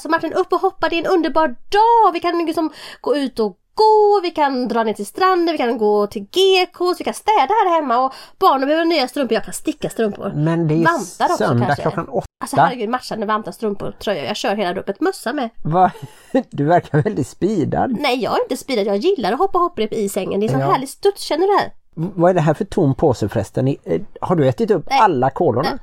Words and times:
Alltså 0.00 0.08
Martin, 0.08 0.32
upp 0.32 0.52
och 0.52 0.60
hoppa, 0.60 0.88
det 0.88 0.96
är 0.96 0.98
en 0.98 1.06
underbar 1.06 1.48
dag! 1.48 2.12
Vi 2.12 2.20
kan 2.20 2.46
liksom 2.46 2.70
gå 3.00 3.16
ut 3.16 3.38
och 3.38 3.56
gå, 3.74 4.20
vi 4.22 4.30
kan 4.30 4.68
dra 4.68 4.82
ner 4.84 4.92
till 4.92 5.06
stranden, 5.06 5.52
vi 5.52 5.58
kan 5.58 5.78
gå 5.78 6.06
till 6.06 6.22
GKs, 6.22 7.00
vi 7.00 7.04
kan 7.04 7.14
städa 7.14 7.36
här 7.64 7.74
hemma 7.74 8.04
och 8.04 8.12
barnen 8.38 8.68
behöver 8.68 8.84
nya 8.84 9.08
strumpor, 9.08 9.34
jag 9.34 9.44
kan 9.44 9.54
sticka 9.54 9.90
strumpor. 9.90 10.32
Men 10.34 10.68
det 10.68 10.74
är 10.74 10.78
Vantar 10.84 11.24
också 11.24 11.36
söndag 11.36 11.66
kanske. 11.66 11.82
klockan 11.82 12.08
åtta. 12.08 12.26
Alltså 12.42 12.56
herregud, 12.56 12.88
matchande 12.88 13.26
vantar, 13.26 13.52
strumpor, 13.52 13.90
tröjor, 14.02 14.24
jag 14.24 14.36
kör 14.36 14.54
hela 14.56 14.74
rubbet, 14.74 15.00
mössa 15.00 15.32
med. 15.32 15.50
Va? 15.64 15.90
Du 16.50 16.64
verkar 16.64 17.02
väldigt 17.02 17.28
speedad. 17.28 17.96
Nej, 18.00 18.22
jag 18.22 18.38
är 18.38 18.42
inte 18.42 18.56
speedad, 18.56 18.86
jag 18.86 18.96
gillar 18.96 19.32
att 19.32 19.38
hoppa 19.38 19.58
hopprep 19.58 19.92
i 19.92 20.08
sängen, 20.08 20.40
det 20.40 20.46
är 20.46 20.48
så 20.48 20.58
Ja. 20.58 20.70
härlig 20.72 20.88
studs, 20.88 21.20
känner 21.22 21.46
du 21.46 21.52
det 21.52 21.58
här? 21.58 21.72
Vad 21.94 22.30
är 22.30 22.34
det 22.34 22.40
här 22.40 22.54
för 22.54 22.64
tom 22.64 22.94
påse 22.94 23.28
förresten? 23.28 23.68
Eh, 23.68 24.00
Har 24.20 24.36
du 24.36 24.48
ätit 24.48 24.70
upp 24.70 24.86
Nej. 24.90 24.98
alla 25.00 25.30
kolorna? 25.30 25.78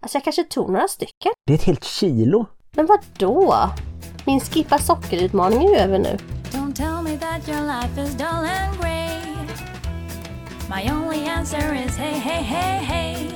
Alltså 0.00 0.16
jag 0.16 0.24
kanske 0.24 0.44
tog 0.44 0.70
några 0.70 0.88
stycken. 0.88 1.32
Det 1.46 1.52
är 1.52 1.54
ett 1.58 1.64
helt 1.64 1.84
kilo. 1.84 2.46
Men 2.76 2.86
vad 2.86 2.98
då? 3.18 3.70
Min 4.26 4.40
skippa 4.40 4.78
sockerutmaning 4.78 5.74
är 5.74 5.82
över 5.84 5.98
nu. 5.98 6.16
Don't 6.52 6.74
tell 6.74 7.02
me 7.02 7.18
that 7.18 7.48
your 7.48 7.60
life 7.66 8.00
is 8.02 8.14
dull 8.14 8.26
and 8.28 8.80
grey. 8.80 9.20
My 10.68 10.90
only 10.90 11.28
answer 11.28 11.74
is 11.86 11.96
hey, 11.96 12.18
hey, 12.18 12.42
hey, 12.42 12.84
hey. 12.84 13.30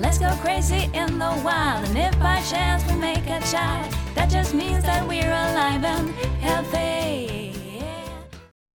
Let's 0.00 0.18
go 0.18 0.42
crazy 0.44 0.84
in 0.84 1.18
the 1.18 1.32
wild, 1.44 1.88
and 1.88 1.96
if 1.96 2.18
by 2.18 2.40
chance 2.50 2.84
we 2.88 3.00
make 3.00 3.30
a 3.30 3.40
child, 3.40 3.94
that 4.14 4.30
just 4.30 4.54
means 4.54 4.84
that 4.84 5.08
we're 5.08 5.32
alive 5.32 5.84
and 5.84 6.10
healthy. 6.40 7.28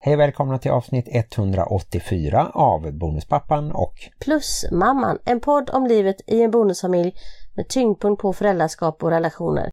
Hej 0.06 0.16
välkomna 0.16 0.58
till 0.58 0.72
avsnitt 0.72 1.08
184 1.08 2.52
av 2.54 2.92
Bonuspappan 2.92 3.72
och 3.72 3.94
Plus 4.20 4.66
Mamman, 4.72 5.20
en 5.26 5.40
podd 5.40 5.70
om 5.70 5.88
livet 5.88 6.16
i 6.28 6.42
en 6.42 6.52
bonusfamilj 6.52 7.14
med 7.56 7.68
tyngdpunkt 7.68 8.22
på 8.22 8.34
föräldraskap 8.34 9.04
och 9.04 9.10
relationer. 9.10 9.70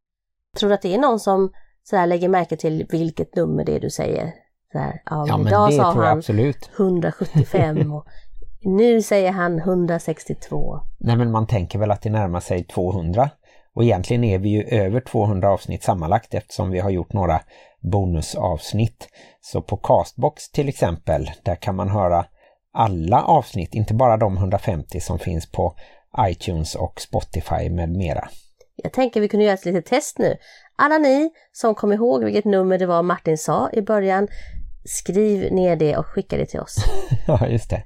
Tror 0.59 0.69
du 0.69 0.75
att 0.75 0.83
det 0.83 0.95
är 0.95 0.99
någon 0.99 1.21
som 1.21 1.53
så 1.83 1.97
här 1.97 2.07
lägger 2.07 2.29
märke 2.29 2.57
till 2.57 2.87
vilket 2.91 3.37
nummer 3.37 3.65
det 3.65 3.77
är 3.77 3.81
du 3.81 3.91
säger? 3.91 4.33
Så 4.73 4.79
här, 4.79 5.03
ja, 5.05 5.37
men 5.37 5.47
idag 5.47 5.73
sa 5.73 5.93
han 5.93 6.19
absolut. 6.19 6.71
175 6.77 7.93
och 7.95 8.07
nu 8.63 9.03
säger 9.03 9.33
han 9.33 9.59
162. 9.59 10.81
Nej 10.99 11.17
men 11.17 11.31
man 11.31 11.47
tänker 11.47 11.79
väl 11.79 11.91
att 11.91 12.03
det 12.03 12.11
närmar 12.11 12.41
sig 12.41 12.65
200. 12.65 13.31
Och 13.75 13.85
egentligen 13.85 14.25
är 14.25 14.39
vi 14.39 14.49
ju 14.49 14.63
över 14.63 15.01
200 15.01 15.51
avsnitt 15.51 15.83
sammanlagt 15.83 16.35
eftersom 16.35 16.71
vi 16.71 16.79
har 16.79 16.91
gjort 16.91 17.13
några 17.13 17.41
bonusavsnitt. 17.81 19.09
Så 19.41 19.63
på 19.63 19.77
Castbox 19.77 20.51
till 20.51 20.69
exempel, 20.69 21.31
där 21.43 21.55
kan 21.55 21.77
man 21.77 21.89
höra 21.89 22.25
alla 22.73 23.23
avsnitt, 23.23 23.75
inte 23.75 23.95
bara 23.95 24.17
de 24.17 24.37
150 24.37 25.01
som 25.01 25.19
finns 25.19 25.53
på 25.53 25.75
iTunes 26.19 26.75
och 26.75 27.01
Spotify 27.01 27.71
med 27.71 27.89
mera. 27.89 28.29
Jag 28.77 28.93
tänker 28.93 29.21
vi 29.21 29.29
kunde 29.29 29.45
göra 29.45 29.55
ett 29.55 29.65
litet 29.65 29.87
test 29.87 30.19
nu. 30.19 30.37
Alla 30.77 30.99
ni 30.99 31.31
som 31.53 31.75
kom 31.75 31.93
ihåg 31.93 32.25
vilket 32.25 32.45
nummer 32.45 32.79
det 32.79 32.87
var 32.87 33.03
Martin 33.03 33.39
sa 33.39 33.71
i 33.73 33.83
början, 33.83 34.29
skriv 34.85 35.53
ner 35.53 35.77
det 35.77 35.97
och 35.97 36.07
skicka 36.07 36.37
det 36.37 36.47
till 36.47 36.61
oss. 36.61 36.77
Ja, 37.27 37.47
just 37.49 37.71
det. 37.71 37.83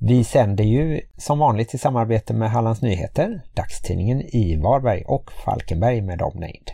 Vi 0.00 0.24
sänder 0.24 0.64
ju 0.64 1.00
som 1.18 1.38
vanligt 1.38 1.74
i 1.74 1.78
samarbete 1.78 2.34
med 2.34 2.50
Hallands 2.50 2.82
Nyheter, 2.82 3.42
dagstidningen 3.54 4.20
i 4.20 4.60
Varberg 4.62 5.04
och 5.06 5.32
Falkenberg 5.44 6.00
med 6.00 6.22
omnejd. 6.22 6.70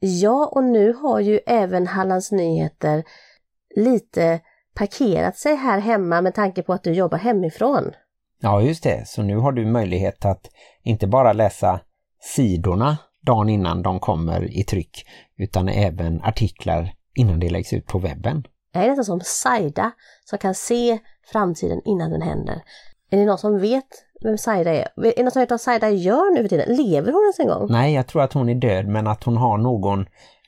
Ja, 0.00 0.50
och 0.52 0.64
nu 0.64 0.92
har 0.92 1.20
ju 1.20 1.40
även 1.46 1.86
Hallands 1.86 2.32
Nyheter 2.32 3.04
lite 3.76 4.40
parkerat 4.74 5.36
sig 5.36 5.54
här 5.54 5.78
hemma 5.80 6.20
med 6.20 6.34
tanke 6.34 6.62
på 6.62 6.72
att 6.72 6.84
du 6.84 6.92
jobbar 6.92 7.18
hemifrån. 7.18 7.92
Ja, 8.40 8.62
just 8.62 8.82
det. 8.82 9.08
Så 9.08 9.22
nu 9.22 9.36
har 9.36 9.52
du 9.52 9.66
möjlighet 9.66 10.24
att 10.24 10.50
inte 10.82 11.06
bara 11.06 11.32
läsa 11.32 11.80
sidorna 12.20 12.96
dagen 13.26 13.48
innan 13.48 13.82
de 13.82 14.00
kommer 14.00 14.58
i 14.58 14.64
tryck, 14.64 15.06
utan 15.38 15.68
även 15.68 16.22
artiklar 16.22 16.92
innan 17.14 17.40
det 17.40 17.50
läggs 17.50 17.72
ut 17.72 17.86
på 17.86 17.98
webben. 17.98 18.44
Jag 18.72 18.84
är 18.84 18.88
nästan 18.88 19.04
som 19.04 19.20
Saida 19.24 19.90
som 20.24 20.38
kan 20.38 20.54
se 20.54 20.98
framtiden 21.32 21.80
innan 21.84 22.10
den 22.10 22.22
händer. 22.22 22.62
Är 23.10 23.18
det 23.18 23.24
någon 23.24 23.38
som 23.38 23.58
vet 23.58 23.84
vem 24.22 24.38
Saida 24.38 24.70
är? 24.70 24.88
Är 24.96 25.12
det 25.16 25.22
någon 25.22 25.30
som 25.30 25.40
vet 25.40 25.50
vad 25.50 25.60
Saida 25.60 25.90
gör 25.90 26.34
nu 26.34 26.42
för 26.42 26.48
tiden? 26.48 26.76
Lever 26.76 27.12
hon 27.12 27.22
ens 27.22 27.38
en 27.38 27.46
gång? 27.46 27.66
Nej, 27.70 27.94
jag 27.94 28.06
tror 28.06 28.22
att 28.22 28.32
hon 28.32 28.48
är 28.48 28.54
död, 28.54 28.88
men 28.88 29.06
att 29.06 29.24
hon 29.24 29.36
har 29.36 29.58
någon 29.58 30.06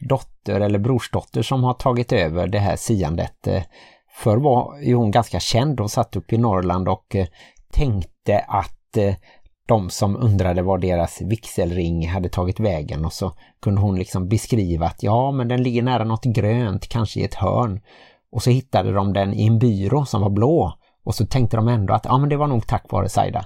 dotter 0.09 0.61
eller 0.61 0.79
brorsdotter 0.79 1.43
som 1.43 1.65
har 1.65 1.75
tagit 1.75 2.13
över 2.13 2.47
det 2.47 2.59
här 2.59 2.77
siandet. 2.77 3.47
Eh, 3.47 3.63
Förr 4.13 4.37
var 4.37 4.79
ju 4.79 4.95
hon 4.95 5.11
ganska 5.11 5.41
känd 5.41 5.81
och 5.81 5.91
satt 5.91 6.17
upp 6.17 6.33
i 6.33 6.39
Norrland 6.39 6.89
och 6.89 7.17
eh, 7.17 7.27
tänkte 7.73 8.39
att 8.39 8.97
eh, 8.97 9.15
de 9.71 9.91
som 9.91 10.17
undrade 10.17 10.63
var 10.63 10.79
deras 10.79 11.21
vigselring 11.21 12.09
hade 12.09 12.29
tagit 12.29 12.61
vägen 12.61 13.05
och 13.05 13.13
så 13.13 13.33
kunde 13.63 13.81
hon 13.81 13.99
liksom 13.99 14.29
beskriva 14.29 14.87
att 14.87 15.03
ja 15.03 15.33
men 15.33 15.49
den 15.49 15.63
ligger 15.63 15.83
nära 15.83 16.05
något 16.05 16.25
grönt, 16.25 16.89
kanske 16.89 17.21
i 17.21 17.25
ett 17.25 17.35
hörn. 17.35 17.81
Och 18.33 18.43
så 18.43 18.51
hittade 18.51 18.93
de 18.93 19.13
den 19.13 19.35
i 19.35 19.47
en 19.47 19.59
byrå 19.59 20.05
som 20.05 20.23
var 20.23 20.31
blå 20.31 20.73
och 21.05 21.15
så 21.15 21.27
tänkte 21.27 21.57
de 21.57 21.69
ändå 21.69 21.95
att 21.95 22.05
ja 22.05 22.19
men 22.19 22.29
det 22.29 22.37
var 22.37 22.47
nog 22.47 22.67
tack 22.67 22.93
vare 22.93 23.09
Saida. 23.09 23.45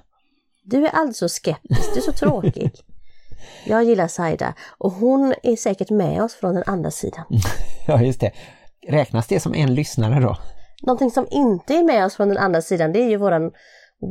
Du 0.65 0.87
är 0.87 0.91
alltså 0.91 1.29
skeptisk, 1.29 1.95
du 1.95 2.01
är 2.01 2.03
så 2.03 2.13
tråkig. 2.13 2.73
Jag 3.67 3.85
gillar 3.85 4.09
Saida 4.09 4.55
och 4.79 4.93
hon 4.93 5.35
är 5.43 5.57
säkert 5.57 5.91
med 5.91 6.23
oss 6.23 6.35
från 6.35 6.55
den 6.55 6.65
andra 6.67 6.91
sidan. 6.91 7.25
Ja 7.87 8.03
just 8.03 8.21
det. 8.21 8.33
Räknas 8.89 9.27
det 9.27 9.41
som 9.41 9.55
en 9.55 9.75
lyssnare 9.75 10.21
då? 10.21 10.37
Någonting 10.83 11.11
som 11.11 11.27
inte 11.31 11.75
är 11.75 11.85
med 11.85 12.05
oss 12.05 12.17
från 12.17 12.29
den 12.29 12.39
andra 12.39 12.63
sidan 12.63 12.93
det 12.93 12.99
är 12.99 13.09
ju 13.09 13.17
våran 13.17 13.53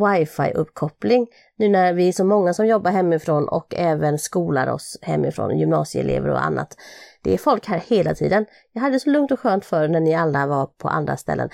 wifi-uppkoppling. 0.01 1.27
Nu 1.57 1.69
när 1.69 1.93
vi 1.93 2.07
är 2.07 2.11
så 2.11 2.25
många 2.25 2.53
som 2.53 2.67
jobbar 2.67 2.91
hemifrån 2.91 3.47
och 3.47 3.73
även 3.77 4.19
skolar 4.19 4.67
oss 4.67 4.99
hemifrån, 5.01 5.59
gymnasieelever 5.59 6.29
och 6.29 6.45
annat. 6.45 6.77
Det 7.23 7.33
är 7.33 7.37
folk 7.37 7.67
här 7.67 7.83
hela 7.87 8.15
tiden. 8.15 8.45
Jag 8.71 8.81
hade 8.81 8.99
så 8.99 9.09
lugnt 9.09 9.31
och 9.31 9.39
skönt 9.39 9.65
förr 9.65 9.87
när 9.87 9.99
ni 9.99 10.15
alla 10.15 10.47
var 10.47 10.65
på 10.65 10.87
andra 10.87 11.17
ställen. 11.17 11.49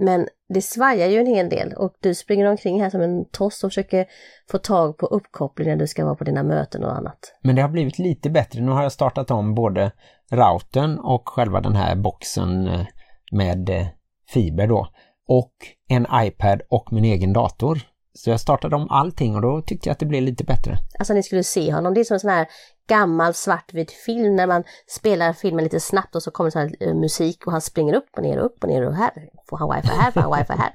Men 0.00 0.28
det 0.48 0.62
svajar 0.62 1.08
ju 1.08 1.18
en 1.18 1.26
hel 1.26 1.48
del 1.48 1.72
och 1.72 1.94
du 2.00 2.14
springer 2.14 2.46
omkring 2.46 2.82
här 2.82 2.90
som 2.90 3.00
en 3.00 3.24
toss 3.24 3.64
och 3.64 3.70
försöker 3.70 4.06
få 4.50 4.58
tag 4.58 4.98
på 4.98 5.06
uppkoppling 5.06 5.68
när 5.68 5.76
du 5.76 5.86
ska 5.86 6.04
vara 6.04 6.14
på 6.14 6.24
dina 6.24 6.42
möten 6.42 6.84
och 6.84 6.96
annat. 6.96 7.34
Men 7.42 7.56
det 7.56 7.62
har 7.62 7.68
blivit 7.68 7.98
lite 7.98 8.30
bättre. 8.30 8.60
Nu 8.60 8.70
har 8.70 8.82
jag 8.82 8.92
startat 8.92 9.30
om 9.30 9.54
både 9.54 9.92
routern 10.30 10.98
och 10.98 11.28
själva 11.28 11.60
den 11.60 11.76
här 11.76 11.96
boxen 11.96 12.66
eh, 12.66 12.86
med 13.32 13.70
eh, 13.70 13.86
fiber 14.28 14.66
då. 14.66 14.88
Och 15.28 15.52
en 15.88 16.06
iPad 16.12 16.62
och 16.68 16.92
min 16.92 17.04
egen 17.04 17.32
dator. 17.32 17.80
Så 18.14 18.30
jag 18.30 18.40
startade 18.40 18.76
om 18.76 18.90
allting 18.90 19.34
och 19.34 19.42
då 19.42 19.62
tyckte 19.62 19.88
jag 19.88 19.92
att 19.92 19.98
det 19.98 20.06
blev 20.06 20.22
lite 20.22 20.44
bättre. 20.44 20.78
Alltså 20.98 21.14
ni 21.14 21.22
skulle 21.22 21.44
se 21.44 21.72
honom, 21.72 21.94
det 21.94 22.00
är 22.00 22.04
som 22.04 22.14
en 22.14 22.20
sån 22.20 22.30
här 22.30 22.46
gammal 22.88 23.34
svartvit 23.34 23.90
film 23.90 24.36
när 24.36 24.46
man 24.46 24.64
spelar 24.86 25.32
filmen 25.32 25.64
lite 25.64 25.80
snabbt 25.80 26.16
och 26.16 26.22
så 26.22 26.30
kommer 26.30 26.50
sån 26.50 26.62
här 26.62 26.76
eh, 26.80 26.94
musik 26.94 27.46
och 27.46 27.52
han 27.52 27.60
springer 27.60 27.94
upp 27.94 28.08
och 28.16 28.22
ner 28.22 28.38
och 28.38 28.44
upp 28.44 28.62
och 28.62 28.68
ner 28.68 28.86
och 28.86 28.94
här. 28.94 29.10
Får 29.48 29.56
han 29.58 29.76
wifi 29.76 29.88
här, 29.88 30.10
får 30.10 30.20
han 30.20 30.38
wifi 30.38 30.52
här? 30.52 30.72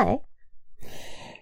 Nej, 0.00 0.20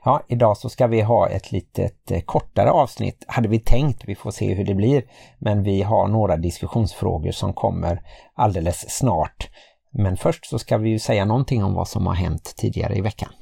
Ja, 0.05 0.25
idag 0.29 0.57
så 0.57 0.69
ska 0.69 0.87
vi 0.87 1.01
ha 1.01 1.29
ett 1.29 1.53
litet 1.53 2.11
eh, 2.11 2.21
kortare 2.21 2.71
avsnitt. 2.71 3.25
Hade 3.29 3.49
vi 3.49 3.61
tänkt, 3.61 4.03
vi 4.07 4.15
får 4.15 4.31
se 4.31 4.55
hur 4.55 4.65
det 4.65 4.75
blir. 4.75 5.05
Men 5.39 5.63
vi 5.63 5.83
har 5.83 6.09
några 6.09 6.37
diskussionsfrågor 6.37 7.31
som 7.31 7.53
kommer 7.53 8.03
alldeles 8.35 8.91
snart. 8.91 9.51
Men 9.91 10.17
först 10.17 10.47
så 10.47 10.59
ska 10.59 10.79
vi 10.79 10.91
ju 10.91 10.99
säga 10.99 11.25
någonting 11.25 11.65
om 11.65 11.75
vad 11.75 11.89
som 11.89 12.07
har 12.07 12.15
hänt 12.15 12.55
tidigare 12.57 12.95
i 12.95 13.01
veckan. 13.01 13.33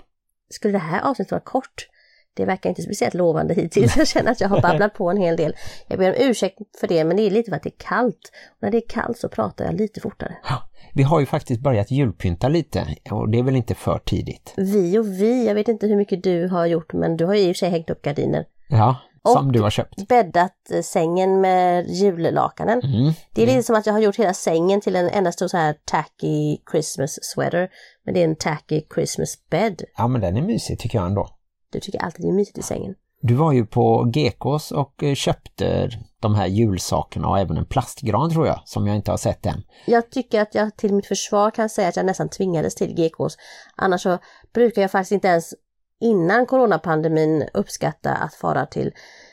skulle 0.50 0.72
det 0.72 0.78
här 0.78 1.00
avsnittet 1.00 1.30
vara 1.32 1.40
kort? 1.40 1.88
Det 2.34 2.44
verkar 2.44 2.70
inte 2.70 2.82
speciellt 2.82 3.14
lovande 3.14 3.54
hittills. 3.54 3.96
Jag 3.96 4.08
känner 4.08 4.30
att 4.30 4.40
jag 4.40 4.48
har 4.48 4.62
babblat 4.62 4.94
på 4.94 5.10
en 5.10 5.16
hel 5.16 5.36
del. 5.36 5.54
Jag 5.88 5.98
ber 5.98 6.08
om 6.08 6.16
ursäkt 6.18 6.58
för 6.80 6.86
det, 6.86 7.04
men 7.04 7.16
det 7.16 7.22
är 7.22 7.30
lite 7.30 7.50
för 7.50 7.56
att 7.56 7.62
det 7.62 7.68
är 7.68 7.78
kallt. 7.88 8.32
Och 8.50 8.62
när 8.62 8.70
det 8.70 8.78
är 8.78 8.88
kallt 8.88 9.18
så 9.18 9.28
pratar 9.28 9.64
jag 9.64 9.74
lite 9.74 10.00
fortare. 10.00 10.36
Ja, 10.48 10.68
Vi 10.94 11.02
har 11.02 11.20
ju 11.20 11.26
faktiskt 11.26 11.60
börjat 11.60 11.90
julpynta 11.90 12.48
lite 12.48 12.86
och 13.10 13.30
det 13.30 13.38
är 13.38 13.42
väl 13.42 13.56
inte 13.56 13.74
för 13.74 13.98
tidigt. 13.98 14.54
Vi 14.56 14.98
och 14.98 15.06
vi, 15.06 15.46
jag 15.46 15.54
vet 15.54 15.68
inte 15.68 15.86
hur 15.86 15.96
mycket 15.96 16.22
du 16.22 16.48
har 16.48 16.66
gjort, 16.66 16.92
men 16.92 17.16
du 17.16 17.24
har 17.24 17.34
ju 17.34 17.40
i 17.40 17.44
och 17.52 17.56
för 17.56 17.58
sig 17.58 17.70
hängt 17.70 17.90
upp 17.90 18.02
gardiner. 18.02 18.44
Ja, 18.68 18.96
som 19.26 19.46
Och- 19.46 19.52
du 19.52 19.60
har 19.62 19.70
köpt. 19.70 20.08
Bäddat 20.08 20.70
eh, 20.70 20.82
sängen 20.82 21.40
med 21.40 21.86
jullakanen. 21.90 22.80
Mm. 22.82 23.12
Det 23.34 23.42
är 23.42 23.46
lite 23.46 23.62
som 23.62 23.76
att 23.76 23.86
jag 23.86 23.92
har 23.92 24.00
gjort 24.00 24.16
hela 24.16 24.34
sängen 24.34 24.80
till 24.80 24.96
en 24.96 25.08
enda 25.08 25.32
stor 25.32 25.48
så 25.48 25.56
här 25.56 25.76
tacky 25.84 26.58
Christmas 26.70 27.18
sweater. 27.22 27.68
Men 28.04 28.14
det 28.14 28.20
är 28.20 28.24
en 28.24 28.36
tacky 28.36 28.82
Christmas 28.94 29.48
bed. 29.50 29.82
Ja, 29.96 30.08
men 30.08 30.20
den 30.20 30.36
är 30.36 30.42
mysig 30.42 30.78
tycker 30.78 30.98
jag 30.98 31.06
ändå. 31.06 31.28
Du 31.72 31.80
tycker 31.80 32.02
alltid 32.02 32.24
det 32.26 32.28
är 32.28 32.32
mysigt 32.32 32.58
i 32.58 32.62
sängen. 32.62 32.94
Du 33.20 33.34
var 33.34 33.52
ju 33.52 33.66
på 33.66 34.04
GKs 34.04 34.72
och 34.72 35.02
eh, 35.02 35.14
köpte 35.14 35.90
de 36.20 36.34
här 36.34 36.46
julsakerna 36.46 37.28
och 37.28 37.38
även 37.38 37.56
en 37.56 37.66
plastgran 37.66 38.30
tror 38.30 38.46
jag, 38.46 38.60
som 38.64 38.86
jag 38.86 38.96
inte 38.96 39.10
har 39.10 39.18
sett 39.18 39.46
än. 39.46 39.62
Jag 39.86 40.10
tycker 40.10 40.40
att 40.40 40.54
jag 40.54 40.76
till 40.76 40.94
mitt 40.94 41.06
försvar 41.06 41.50
kan 41.50 41.68
säga 41.68 41.88
att 41.88 41.96
jag 41.96 42.06
nästan 42.06 42.28
tvingades 42.28 42.74
till 42.74 42.94
GKs. 42.94 43.36
Annars 43.76 44.02
så 44.02 44.18
brukar 44.54 44.82
jag 44.82 44.90
faktiskt 44.90 45.12
inte 45.12 45.28
ens 45.28 45.54
innan 46.00 46.46
coronapandemin 46.46 47.48
uppskatta 47.54 48.12
att 48.14 48.34
fara 48.34 48.66
till 48.66 48.92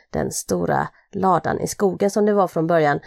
den 0.10 0.32
stora 0.32 0.88
ladan 1.12 1.60
i 1.60 1.68
skogen 1.68 2.10
som 2.10 2.26
det 2.26 2.34
var 2.34 2.48
från 2.48 2.68
början. 2.68 3.00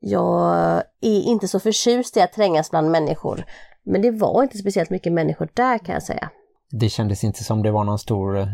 Jag 0.00 0.54
är 1.00 1.20
inte 1.20 1.48
så 1.48 1.60
förtjust 1.60 2.16
i 2.16 2.20
att 2.20 2.32
trängas 2.32 2.70
bland 2.70 2.90
människor. 2.90 3.44
Men 3.82 4.02
det 4.02 4.10
var 4.10 4.42
inte 4.42 4.58
speciellt 4.58 4.90
mycket 4.90 5.12
människor 5.12 5.48
där 5.54 5.78
kan 5.78 5.92
jag 5.92 6.02
säga. 6.02 6.30
Det 6.70 6.88
kändes 6.88 7.24
inte 7.24 7.44
som 7.44 7.62
det 7.62 7.70
var 7.70 7.84
någon 7.84 7.98
stor 7.98 8.38
eh, 8.38 8.46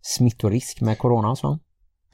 smittorisk 0.00 0.80
med 0.80 0.98
corona 0.98 1.30
och 1.30 1.38
så. 1.38 1.58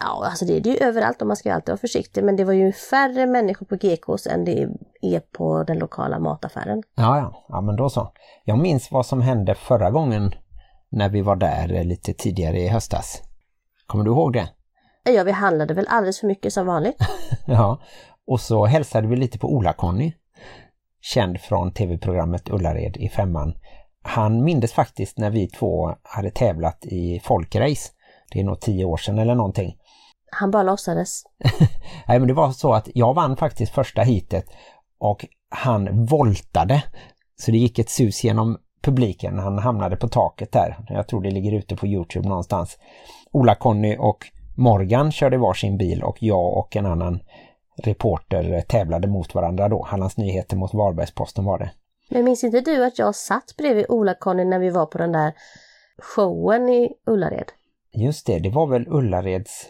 Ja, 0.01 0.27
alltså 0.27 0.45
det 0.45 0.57
är 0.57 0.61
det 0.61 0.71
ju 0.71 0.77
överallt 0.77 1.21
och 1.21 1.27
man 1.27 1.37
ska 1.37 1.49
ju 1.49 1.55
alltid 1.55 1.69
vara 1.69 1.79
försiktig. 1.79 2.25
Men 2.25 2.37
det 2.37 2.45
var 2.45 2.53
ju 2.53 2.73
färre 2.73 3.27
människor 3.27 3.67
på 3.67 3.77
GKs 3.77 4.27
än 4.27 4.45
det 4.45 4.69
är 5.03 5.21
på 5.21 5.65
den 5.65 5.79
lokala 5.79 6.19
mataffären. 6.19 6.83
Ja, 6.95 7.19
ja. 7.19 7.45
Ja, 7.49 7.61
men 7.61 7.77
då 7.77 7.91
så. 7.91 8.13
Jag 8.45 8.59
minns 8.59 8.93
vad 8.93 9.07
som 9.07 9.21
hände 9.21 9.55
förra 9.55 9.91
gången 9.91 10.35
när 10.95 11.09
vi 11.09 11.23
var 11.23 11.37
där 11.37 11.73
eh, 11.73 11.85
lite 11.85 12.13
tidigare 12.13 12.59
i 12.59 12.69
höstas. 12.69 13.23
Kommer 13.87 14.05
du 14.05 14.11
ihåg 14.11 14.33
det? 14.33 14.49
Ja, 15.05 15.25
vi 15.25 15.33
handlade 15.33 15.75
väl 15.75 15.87
alldeles 15.89 16.21
för 16.21 16.27
mycket 16.27 16.53
som 16.53 16.67
vanligt. 16.67 16.97
Ja. 17.47 17.81
Och 18.27 18.41
så 18.41 18.67
hälsade 18.67 19.09
vi 19.09 19.17
lite 19.17 19.39
på 19.39 19.49
Ola-Conny. 19.49 20.13
Känd 21.01 21.41
från 21.41 21.73
tv-programmet 21.73 22.49
Ullared 22.51 22.97
i 22.97 23.09
femman. 23.09 23.55
Han 24.03 24.45
mindes 24.45 24.73
faktiskt 24.73 25.19
när 25.19 25.31
vi 25.31 25.49
två 25.49 25.97
hade 26.03 26.31
tävlat 26.31 26.85
i 26.85 27.21
folkrace. 27.25 27.93
Det 28.33 28.41
är 28.41 28.45
nog 28.45 28.61
tio 28.61 28.85
år 28.85 28.97
sedan 28.97 29.19
eller 29.19 29.35
någonting. 29.35 29.77
Han 30.31 30.51
bara 30.51 30.63
låtsades. 30.63 31.23
Nej 32.09 32.19
men 32.19 32.29
det 32.29 32.35
var 32.35 32.51
så 32.51 32.75
att 32.75 32.89
jag 32.95 33.15
vann 33.15 33.37
faktiskt 33.37 33.73
första 33.73 34.03
hitet 34.03 34.47
och 34.99 35.27
han 35.49 36.07
voltade. 36.07 36.83
Så 37.37 37.51
det 37.51 37.59
gick 37.59 37.79
ett 37.79 37.91
sus 37.91 38.25
genom 38.25 38.59
publiken. 38.85 39.39
Han 39.39 39.59
hamnade 39.59 39.97
på 39.97 40.09
taket 40.09 40.53
där. 40.53 40.77
Jag 40.89 41.09
tror 41.09 41.23
det 41.23 41.31
ligger 41.31 41.53
ute 41.53 41.77
på 41.77 41.87
Youtube 41.87 42.29
någonstans. 42.29 42.79
Ola 43.33 43.55
Conny 43.55 43.97
och 43.99 44.27
Morgan 44.57 45.13
körde 45.13 45.39
varsin 45.39 45.79
bil 45.79 46.03
och 46.03 46.17
jag 46.23 46.57
och 46.57 46.77
en 46.77 46.87
annan 46.87 47.21
reporter 47.83 48.61
tävlade 48.61 49.09
mot 49.09 49.35
varandra 49.35 49.69
då. 49.69 49.83
Hallands 49.83 50.17
Nyheter 50.17 50.57
mot 50.57 50.75
Varbergsposten 50.75 51.45
var 51.45 51.59
det. 51.59 51.71
Men 52.09 52.25
minns 52.25 52.45
inte 52.45 52.61
du 52.61 52.85
att 52.85 52.99
jag 52.99 53.15
satt 53.15 53.57
bredvid 53.59 53.87
Ola-Conny 53.89 54.45
när 54.45 54.59
vi 54.59 54.71
var 54.71 54.87
på 54.87 54.99
den 54.99 55.13
där 55.13 55.33
showen 55.99 56.69
i 56.69 56.93
Ullared? 57.07 57.53
Just 57.95 58.27
det, 58.27 58.39
det 58.39 58.51
var 58.51 58.67
väl 58.67 58.89
Ullareds 58.89 59.67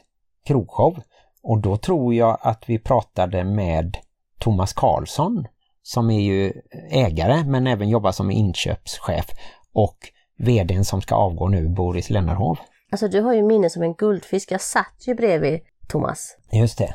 krogshow. 0.47 0.99
Och 1.43 1.59
då 1.59 1.77
tror 1.77 2.15
jag 2.15 2.39
att 2.41 2.65
vi 2.67 2.79
pratade 2.79 3.45
med 3.45 3.97
Thomas 4.39 4.73
Karlsson 4.73 5.47
som 5.87 6.11
är 6.11 6.21
ju 6.21 6.53
ägare 6.91 7.45
men 7.45 7.67
även 7.67 7.89
jobbar 7.89 8.13
som 8.13 8.31
inköpschef 8.31 9.27
och 9.73 9.99
vdn 10.39 10.85
som 10.85 11.01
ska 11.01 11.15
avgå 11.15 11.49
nu, 11.49 11.69
Boris 11.69 12.11
Lennarhov. 12.11 12.59
Alltså 12.91 13.09
du 13.09 13.21
har 13.21 13.35
ju 13.35 13.43
minne 13.43 13.71
som 13.71 13.83
en 13.83 13.95
guldfisk. 13.95 14.53
Jag 14.53 14.61
satt 14.61 14.95
ju 15.07 15.15
bredvid 15.15 15.61
Thomas. 15.89 16.37
Just 16.53 16.79
det. 16.79 16.95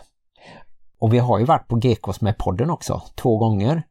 Och 0.99 1.13
vi 1.13 1.17
har 1.17 1.39
ju 1.39 1.45
varit 1.45 1.67
på 1.67 1.75
GKs 1.75 2.21
med 2.21 2.37
podden 2.37 2.69
också, 2.69 3.01
två 3.15 3.37
gånger 3.37 3.83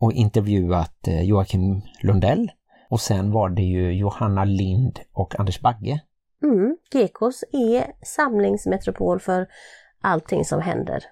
och 0.00 0.12
intervjuat 0.12 1.08
eh, 1.08 1.22
Joakim 1.22 1.82
Lundell 2.02 2.50
och 2.90 3.00
sen 3.00 3.32
var 3.32 3.48
det 3.48 3.62
ju 3.62 3.92
Johanna 3.92 4.44
Lind 4.44 5.00
och 5.12 5.40
Anders 5.40 5.60
Bagge. 5.60 6.00
Mm, 6.42 6.76
GKs 6.92 7.44
är 7.52 7.92
samlingsmetropol 8.06 9.20
för 9.20 9.46
allting 10.00 10.44
som 10.44 10.60
händer. 10.60 11.04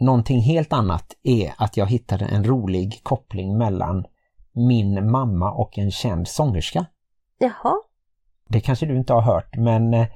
Någonting 0.00 0.40
helt 0.40 0.72
annat 0.72 1.16
är 1.22 1.52
att 1.56 1.76
jag 1.76 1.86
hittade 1.86 2.24
en 2.24 2.44
rolig 2.44 3.00
koppling 3.02 3.58
mellan 3.58 4.06
min 4.52 5.10
mamma 5.10 5.52
och 5.52 5.78
en 5.78 5.90
känd 5.90 6.28
sångerska. 6.28 6.86
Jaha, 7.38 7.74
Det 8.48 8.60
kanske 8.60 8.86
du 8.86 8.96
inte 8.96 9.12
har 9.12 9.20
hört 9.20 9.56
men 9.56 9.94
eh, 9.94 10.06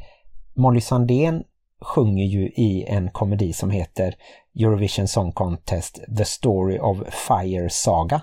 Molly 0.57 0.81
Sandén 0.81 1.45
sjunger 1.81 2.25
ju 2.25 2.47
i 2.47 2.85
en 2.89 3.11
komedi 3.11 3.53
som 3.53 3.71
heter 3.71 4.15
Eurovision 4.61 5.09
Song 5.09 5.33
Contest 5.33 6.01
The 6.19 6.25
Story 6.25 6.79
of 6.79 6.99
Fire 7.09 7.71
Saga. 7.71 8.23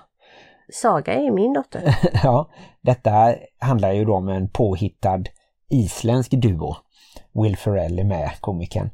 Saga 0.72 1.14
är 1.14 1.30
min 1.30 1.52
dotter. 1.52 1.98
ja, 2.22 2.50
detta 2.80 3.34
handlar 3.58 3.92
ju 3.92 4.04
då 4.04 4.14
om 4.14 4.28
en 4.28 4.48
påhittad 4.48 5.22
isländsk 5.68 6.30
duo. 6.30 6.76
Will 7.32 7.56
Ferrell 7.56 7.98
är 7.98 8.04
med, 8.04 8.30
komikern. 8.40 8.90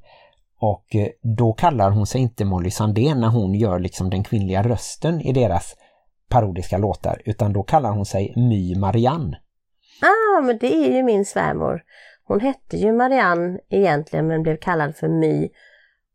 Och 0.61 0.95
eh, 0.95 1.09
då 1.37 1.53
kallar 1.53 1.91
hon 1.91 2.07
sig 2.07 2.21
inte 2.21 2.45
Molly 2.45 2.71
Sandén 2.71 3.21
när 3.21 3.29
hon 3.29 3.55
gör 3.55 3.79
liksom 3.79 4.11
den 4.11 4.25
kvinnliga 4.25 4.63
rösten 4.63 5.21
i 5.21 5.33
deras 5.33 5.77
parodiska 6.29 6.79
låtar, 6.79 7.23
utan 7.25 7.53
då 7.53 7.63
kallar 7.63 7.91
hon 7.91 8.07
sig 8.07 8.33
My 8.37 8.77
Marianne. 8.77 9.39
Ah, 10.03 10.41
men 10.41 10.59
det 10.59 10.75
är 10.75 10.97
ju 10.97 11.03
min 11.03 11.25
svärmor. 11.25 11.83
Hon 12.25 12.41
hette 12.41 12.77
ju 12.77 12.93
Marianne 12.93 13.59
egentligen 13.69 14.27
men 14.27 14.43
blev 14.43 14.57
kallad 14.57 14.97
för 14.97 15.09
My. 15.09 15.49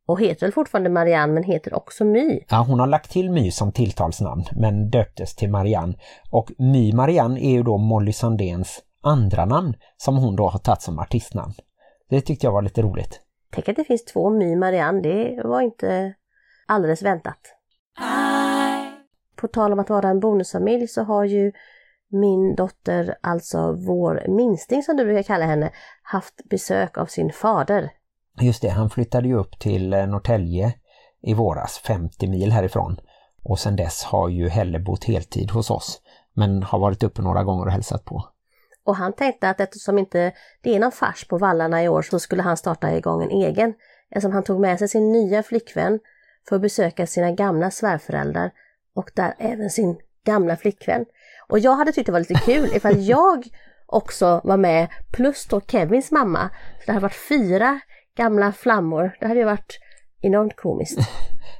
Och 0.05 0.21
heter 0.21 0.45
väl 0.45 0.51
fortfarande 0.51 0.89
Marianne 0.89 1.33
men 1.33 1.43
heter 1.43 1.73
också 1.73 2.05
My. 2.05 2.43
Ja, 2.49 2.65
hon 2.67 2.79
har 2.79 2.87
lagt 2.87 3.11
till 3.11 3.31
My 3.31 3.51
som 3.51 3.71
tilltalsnamn 3.71 4.43
men 4.51 4.89
döptes 4.89 5.35
till 5.35 5.49
Marianne. 5.49 5.93
Och 6.31 6.51
My 6.57 6.93
Marianne 6.93 7.39
är 7.39 7.51
ju 7.51 7.63
då 7.63 7.77
Molly 7.77 8.13
Sandéns 8.13 8.81
andra 9.01 9.45
namn 9.45 9.75
som 9.97 10.17
hon 10.17 10.35
då 10.35 10.49
har 10.49 10.59
tagit 10.59 10.81
som 10.81 10.99
artistnamn. 10.99 11.53
Det 12.09 12.21
tyckte 12.21 12.47
jag 12.47 12.51
var 12.51 12.61
lite 12.61 12.81
roligt. 12.81 13.22
Tänk 13.53 13.69
att 13.69 13.75
det 13.75 13.83
finns 13.83 14.05
två 14.05 14.29
My 14.29 14.55
Marianne, 14.55 15.01
det 15.01 15.41
var 15.43 15.61
inte 15.61 16.13
alldeles 16.65 17.01
väntat. 17.01 17.39
På 19.35 19.47
tal 19.47 19.73
om 19.73 19.79
att 19.79 19.89
vara 19.89 20.09
en 20.09 20.19
bonusfamilj 20.19 20.87
så 20.87 21.03
har 21.03 21.23
ju 21.23 21.51
min 22.11 22.55
dotter, 22.55 23.15
alltså 23.21 23.73
vår 23.73 24.25
minsting 24.27 24.83
som 24.83 24.97
du 24.97 25.05
brukar 25.05 25.23
kalla 25.23 25.45
henne, 25.45 25.71
haft 26.03 26.49
besök 26.49 26.97
av 26.97 27.05
sin 27.05 27.31
fader. 27.31 27.91
Just 28.41 28.61
det, 28.61 28.69
han 28.69 28.89
flyttade 28.89 29.27
ju 29.27 29.35
upp 29.35 29.59
till 29.59 29.93
eh, 29.93 30.07
Norrtälje 30.07 30.73
i 31.21 31.33
våras, 31.33 31.77
50 31.77 32.27
mil 32.27 32.51
härifrån. 32.51 32.97
Och 33.43 33.59
sedan 33.59 33.75
dess 33.75 34.03
har 34.03 34.29
ju 34.29 34.49
Helle 34.49 34.79
bott 34.79 35.03
heltid 35.03 35.51
hos 35.51 35.71
oss, 35.71 36.01
men 36.33 36.63
har 36.63 36.79
varit 36.79 37.03
uppe 37.03 37.21
några 37.21 37.43
gånger 37.43 37.65
och 37.65 37.71
hälsat 37.71 38.05
på. 38.05 38.32
Och 38.85 38.95
han 38.95 39.13
tänkte 39.13 39.49
att 39.49 39.59
eftersom 39.59 39.99
inte 39.99 40.31
det 40.61 40.75
är 40.75 40.79
någon 40.79 40.91
fars 40.91 41.27
på 41.27 41.37
vallarna 41.37 41.83
i 41.83 41.89
år 41.89 42.01
så 42.01 42.19
skulle 42.19 42.41
han 42.41 42.57
starta 42.57 42.97
igång 42.97 43.23
en 43.23 43.29
egen. 43.29 43.73
Eftersom 44.09 44.31
han 44.31 44.43
tog 44.43 44.59
med 44.59 44.79
sig 44.79 44.87
sin 44.87 45.11
nya 45.11 45.43
flickvän 45.43 45.99
för 46.49 46.55
att 46.55 46.61
besöka 46.61 47.07
sina 47.07 47.31
gamla 47.31 47.71
svärföräldrar 47.71 48.51
och 48.95 49.11
där 49.15 49.33
även 49.37 49.69
sin 49.69 49.97
gamla 50.25 50.55
flickvän. 50.55 51.05
Och 51.49 51.59
jag 51.59 51.75
hade 51.75 51.91
tyckt 51.91 52.05
det 52.05 52.11
var 52.11 52.19
lite 52.19 52.33
kul 52.33 52.69
ifall 52.75 53.01
jag 53.01 53.47
också 53.85 54.41
var 54.43 54.57
med 54.57 54.87
plus 55.11 55.45
då 55.45 55.61
Kevins 55.61 56.11
mamma. 56.11 56.49
Så 56.79 56.85
det 56.85 56.91
hade 56.91 57.03
varit 57.03 57.27
fyra 57.29 57.79
gamla 58.17 58.51
flammor. 58.51 59.17
Det 59.19 59.27
hade 59.27 59.39
ju 59.39 59.45
varit 59.45 59.79
enormt 60.21 60.55
komiskt. 60.55 60.99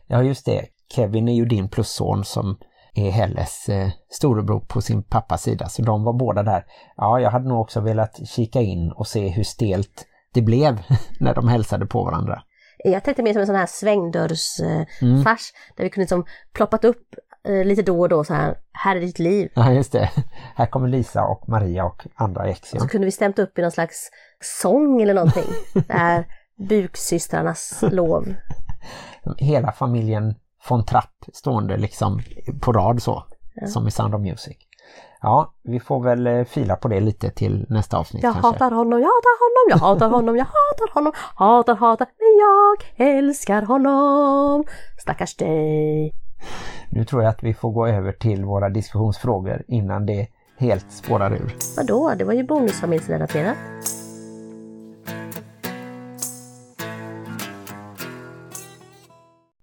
Ja 0.07 0.23
just 0.23 0.45
det, 0.45 0.65
Kevin 0.95 1.27
är 1.27 1.33
ju 1.33 1.45
din 1.45 1.69
plusson 1.69 2.25
som 2.25 2.57
är 2.95 3.11
Helles 3.11 3.69
eh, 3.69 3.89
storebror 4.09 4.59
på 4.59 4.81
sin 4.81 5.03
pappas 5.03 5.41
sida. 5.43 5.69
Så 5.69 5.81
de 5.81 6.03
var 6.03 6.13
båda 6.13 6.43
där. 6.43 6.65
Ja, 6.97 7.19
jag 7.19 7.29
hade 7.31 7.47
nog 7.49 7.61
också 7.61 7.79
velat 7.81 8.27
kika 8.27 8.61
in 8.61 8.91
och 8.91 9.07
se 9.07 9.27
hur 9.29 9.43
stelt 9.43 10.05
det 10.33 10.41
blev 10.41 10.81
när 11.19 11.33
de 11.35 11.47
hälsade 11.47 11.85
på 11.85 12.03
varandra. 12.03 12.43
Jag 12.85 13.03
tänkte 13.03 13.23
mer 13.23 13.33
som 13.33 13.39
en 13.39 13.47
sån 13.47 13.55
här 13.55 13.65
svängdörrsfars 13.65 15.53
där 15.75 15.83
vi 15.83 15.89
kunde 15.89 16.03
liksom 16.03 16.25
ploppat 16.53 16.85
upp 16.85 17.15
eh, 17.47 17.65
lite 17.65 17.81
då 17.81 17.99
och 17.99 18.09
då 18.09 18.23
så 18.23 18.33
här, 18.33 18.55
här 18.71 18.95
är 18.95 18.99
ditt 19.01 19.19
liv. 19.19 19.49
Ja 19.55 19.71
just 19.71 19.91
det, 19.91 20.09
här 20.55 20.65
kommer 20.65 20.87
Lisa 20.87 21.23
och 21.23 21.49
Maria 21.49 21.85
och 21.85 22.03
andra 22.15 22.47
ex. 22.47 22.71
Och 22.73 22.77
Ja. 22.77 22.81
så 22.81 22.87
kunde 22.87 23.05
vi 23.05 23.11
stämt 23.11 23.39
upp 23.39 23.59
i 23.59 23.61
någon 23.61 23.71
slags 23.71 24.09
sång 24.61 25.01
eller 25.01 25.13
någonting. 25.13 25.43
Det 25.87 25.93
här 25.93 26.25
buksystrarnas 26.69 27.83
lov. 27.91 28.33
Hela 29.37 29.71
familjen 29.71 30.35
von 30.69 30.85
Trapp 30.85 31.25
stående 31.33 31.77
liksom 31.77 32.19
på 32.61 32.71
rad 32.73 33.01
så, 33.01 33.23
som 33.67 33.87
i 33.87 33.91
Sound 33.91 34.15
of 34.15 34.21
Music. 34.21 34.57
Ja, 35.21 35.53
vi 35.63 35.79
får 35.79 36.03
väl 36.03 36.27
eh, 36.27 36.43
fila 36.43 36.75
på 36.75 36.87
det 36.87 36.99
lite 36.99 37.29
till 37.29 37.65
nästa 37.69 37.97
avsnitt 37.97 38.23
Jag 38.23 38.33
kanske. 38.33 38.47
hatar 38.51 38.71
honom, 38.75 38.99
jag 38.99 39.07
hatar 39.07 39.39
honom, 39.39 39.69
jag 39.69 39.77
hatar 39.77 40.09
honom, 40.09 40.37
jag 40.37 40.45
hatar 40.45 40.93
honom, 40.93 41.13
hatar, 41.35 41.75
hatar, 41.75 42.07
men 42.19 42.37
jag 42.39 43.07
älskar 43.17 43.61
honom. 43.61 44.63
Stackars 45.01 45.35
dig. 45.35 46.11
Nu 46.89 47.05
tror 47.05 47.23
jag 47.23 47.29
att 47.29 47.43
vi 47.43 47.53
får 47.53 47.71
gå 47.71 47.87
över 47.87 48.11
till 48.11 48.45
våra 48.45 48.69
diskussionsfrågor 48.69 49.63
innan 49.67 50.05
det 50.05 50.27
helt 50.57 50.91
spårar 50.91 51.31
ur. 51.33 51.55
Vadå, 51.77 52.13
det 52.17 52.23
var 52.23 52.33
ju 52.33 52.43
bonusfamiljsrelaterat. 52.43 53.57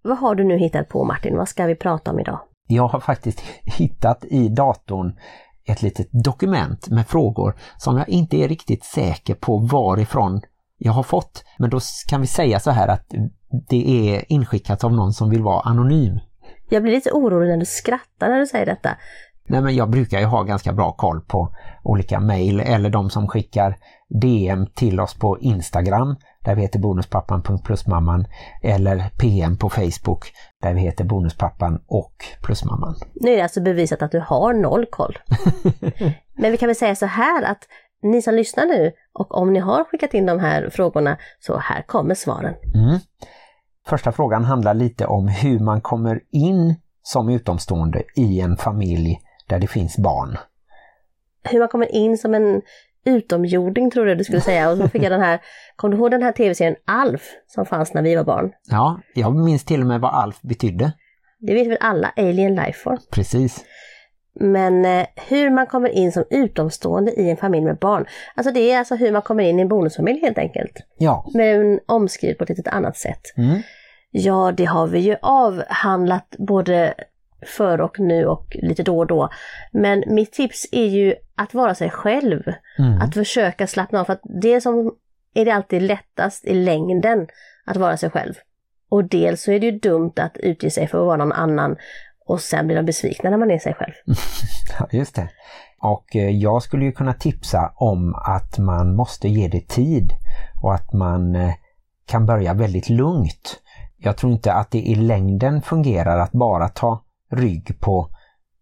Vad 0.02 0.19
har 0.19 0.35
du 0.35 0.45
nu 0.45 0.59
hittat 0.59 0.88
på 0.88 1.04
Martin? 1.04 1.37
Vad 1.37 1.49
ska 1.49 1.66
vi 1.66 1.75
prata 1.75 2.11
om 2.11 2.21
idag? 2.21 2.40
Jag 2.66 2.88
har 2.88 3.00
faktiskt 3.00 3.40
hittat 3.64 4.25
i 4.25 4.49
datorn 4.49 5.19
ett 5.64 5.83
litet 5.83 6.09
dokument 6.25 6.88
med 6.88 7.07
frågor 7.07 7.54
som 7.76 7.99
jag 7.99 8.09
inte 8.09 8.37
är 8.37 8.49
riktigt 8.49 8.85
säker 8.85 9.35
på 9.35 9.59
varifrån 9.59 10.40
jag 10.78 10.92
har 10.92 11.02
fått. 11.02 11.45
Men 11.59 11.71
då 11.71 11.80
kan 12.09 12.21
vi 12.21 12.26
säga 12.26 12.61
så 12.61 12.71
här 12.71 12.88
att 12.88 13.07
det 13.69 14.14
är 14.14 14.33
inskickat 14.33 14.85
av 14.85 14.92
någon 14.92 15.12
som 15.12 15.30
vill 15.30 15.42
vara 15.42 15.61
anonym. 15.61 16.19
Jag 16.69 16.83
blir 16.83 16.92
lite 16.92 17.11
orolig 17.12 17.49
när 17.49 17.57
du 17.57 17.66
skrattar 17.66 18.28
när 18.28 18.38
du 18.38 18.47
säger 18.47 18.66
detta. 18.66 18.97
Nej 19.49 19.61
men 19.62 19.75
jag 19.75 19.90
brukar 19.90 20.19
ju 20.19 20.25
ha 20.25 20.42
ganska 20.42 20.73
bra 20.73 20.92
koll 20.92 21.21
på 21.21 21.54
olika 21.83 22.21
mejl 22.21 22.61
eller 22.61 22.90
de 22.90 23.11
som 23.11 23.28
skickar 23.28 23.76
DM 24.21 24.66
till 24.66 25.00
oss 25.00 25.14
på 25.14 25.38
Instagram 25.38 26.16
där 26.45 26.55
vi 26.55 26.63
heter 26.63 26.79
bonuspappan.plusmamman 26.79 28.27
eller 28.63 29.11
PM 29.19 29.57
på 29.57 29.71
Facebook 29.71 30.33
där 30.63 30.75
vi 30.75 30.81
heter 30.81 31.05
bonuspappan 31.05 31.83
och 31.87 32.15
plusmamman. 32.43 32.95
Nu 33.15 33.33
är 33.33 33.37
det 33.37 33.43
alltså 33.43 33.61
bevisat 33.61 34.03
att 34.03 34.13
du 34.13 34.21
har 34.21 34.53
noll 34.53 34.87
koll. 34.87 35.19
Men 36.37 36.53
vi 36.53 36.57
kan 36.57 36.67
väl 36.67 36.77
säga 36.77 36.95
så 36.95 37.07
här 37.07 37.43
att 37.43 37.69
ni 38.03 38.23
som 38.23 38.35
lyssnar 38.35 38.67
nu 38.67 38.93
och 39.13 39.35
om 39.35 39.53
ni 39.53 39.59
har 39.59 39.85
skickat 39.85 40.15
in 40.15 40.27
de 40.27 40.41
här 40.41 40.71
frågorna 40.71 41.17
så 41.41 41.59
här 41.59 41.83
kommer 41.83 42.15
svaren. 42.15 42.55
Mm. 42.75 42.99
Första 43.87 44.13
frågan 44.13 44.45
handlar 44.45 44.75
lite 44.75 45.07
om 45.07 45.29
hur 45.29 45.59
man 45.59 45.81
kommer 45.81 46.21
in 46.31 46.75
som 47.03 47.29
utomstående 47.29 48.03
i 48.17 48.41
en 48.41 48.57
familj 48.57 49.21
där 49.47 49.59
det 49.59 49.67
finns 49.67 49.99
barn. 49.99 50.39
Hur 51.43 51.59
man 51.59 51.69
kommer 51.69 51.95
in 51.95 52.19
som 52.19 52.35
en 52.35 52.63
utomjording 53.04 53.90
tror 53.90 54.09
jag 54.09 54.19
du 54.19 54.25
skulle 54.25 54.40
säga 54.40 54.71
och 54.71 54.78
så 54.78 54.88
fick 54.88 55.02
jag 55.02 55.12
den 55.12 55.21
här, 55.21 55.40
kom 55.76 55.90
du 55.90 55.97
ihåg 55.97 56.11
den 56.11 56.23
här 56.23 56.33
tv-serien 56.33 56.76
Alf 56.85 57.23
som 57.47 57.66
fanns 57.66 57.95
när 57.95 58.02
vi 58.02 58.16
var 58.16 58.25
barn? 58.25 58.52
Ja, 58.71 59.00
jag 59.14 59.35
minns 59.37 59.64
till 59.64 59.80
och 59.80 59.87
med 59.87 60.00
vad 60.00 60.14
Alf 60.14 60.40
betydde. 60.42 60.92
Det 61.40 61.54
vet 61.54 61.69
väl 61.69 61.78
alla, 61.80 62.12
Alien 62.16 62.54
Lifeform. 62.54 62.99
Precis. 63.11 63.64
Men 64.35 64.85
eh, 64.85 65.07
hur 65.28 65.50
man 65.50 65.66
kommer 65.66 65.88
in 65.88 66.12
som 66.12 66.25
utomstående 66.30 67.12
i 67.12 67.30
en 67.30 67.37
familj 67.37 67.64
med 67.64 67.78
barn. 67.78 68.07
Alltså 68.35 68.52
det 68.52 68.73
är 68.73 68.78
alltså 68.78 68.95
hur 68.95 69.12
man 69.12 69.23
kommer 69.23 69.45
in 69.45 69.59
i 69.59 69.62
en 69.62 69.69
bonusfamilj 69.69 70.21
helt 70.21 70.38
enkelt. 70.38 70.73
Ja. 70.99 71.30
Men 71.35 71.80
omskrivet 71.87 72.38
på 72.38 72.45
ett 72.45 72.50
litet 72.50 72.69
annat 72.69 72.97
sätt. 72.97 73.21
Mm. 73.37 73.62
Ja, 74.11 74.52
det 74.57 74.64
har 74.64 74.87
vi 74.87 74.99
ju 74.99 75.16
avhandlat 75.23 76.35
både 76.38 76.95
för 77.47 77.81
och 77.81 78.01
nu 78.01 78.27
och 78.27 78.57
lite 78.63 78.83
då 78.83 78.99
och 78.99 79.07
då. 79.07 79.29
Men 79.73 80.05
mitt 80.07 80.33
tips 80.33 80.67
är 80.73 80.87
ju 80.87 81.15
att 81.35 81.55
vara 81.55 81.75
sig 81.75 81.91
själv. 81.91 82.43
Mm. 82.79 83.01
Att 83.01 83.15
försöka 83.15 83.67
slappna 83.67 84.01
av. 84.01 84.05
För 84.05 84.13
att 84.13 84.23
det 84.43 84.61
som 84.61 84.95
är 85.35 85.45
det 85.45 85.51
alltid 85.51 85.83
lättast 85.83 86.45
i 86.45 86.55
längden 86.55 87.27
att 87.65 87.77
vara 87.77 87.97
sig 87.97 88.11
själv. 88.11 88.35
Och 88.89 89.05
dels 89.05 89.43
så 89.43 89.53
är 89.53 89.61
det 89.61 89.67
ju 89.67 89.79
dumt 89.79 90.13
att 90.17 90.37
utge 90.37 90.71
sig 90.71 90.89
för 90.89 90.99
att 90.99 91.07
vara 91.07 91.17
någon 91.17 91.33
annan 91.33 91.77
och 92.27 92.41
sen 92.41 92.67
blir 92.67 92.77
de 92.77 92.87
besvikna 92.87 93.31
när 93.31 93.37
man 93.37 93.51
är 93.51 93.59
sig 93.59 93.75
själv. 93.75 93.93
Just 94.91 95.15
det. 95.15 95.29
Och 95.81 96.17
eh, 96.17 96.31
jag 96.31 96.63
skulle 96.63 96.85
ju 96.85 96.93
kunna 96.93 97.13
tipsa 97.13 97.73
om 97.77 98.15
att 98.15 98.59
man 98.59 98.97
måste 98.97 99.29
ge 99.29 99.49
det 99.49 99.69
tid 99.69 100.13
och 100.63 100.75
att 100.75 100.93
man 100.93 101.37
eh, 101.37 101.53
kan 102.07 102.27
börja 102.27 102.55
väldigt 102.55 102.89
lugnt. 102.89 103.61
Jag 103.97 104.17
tror 104.17 104.33
inte 104.33 104.53
att 104.53 104.71
det 104.71 104.79
i 104.79 104.95
längden 104.95 105.63
fungerar 105.63 106.19
att 106.19 106.33
bara 106.33 106.69
ta 106.69 107.05
rygg 107.31 107.81
på 107.81 108.11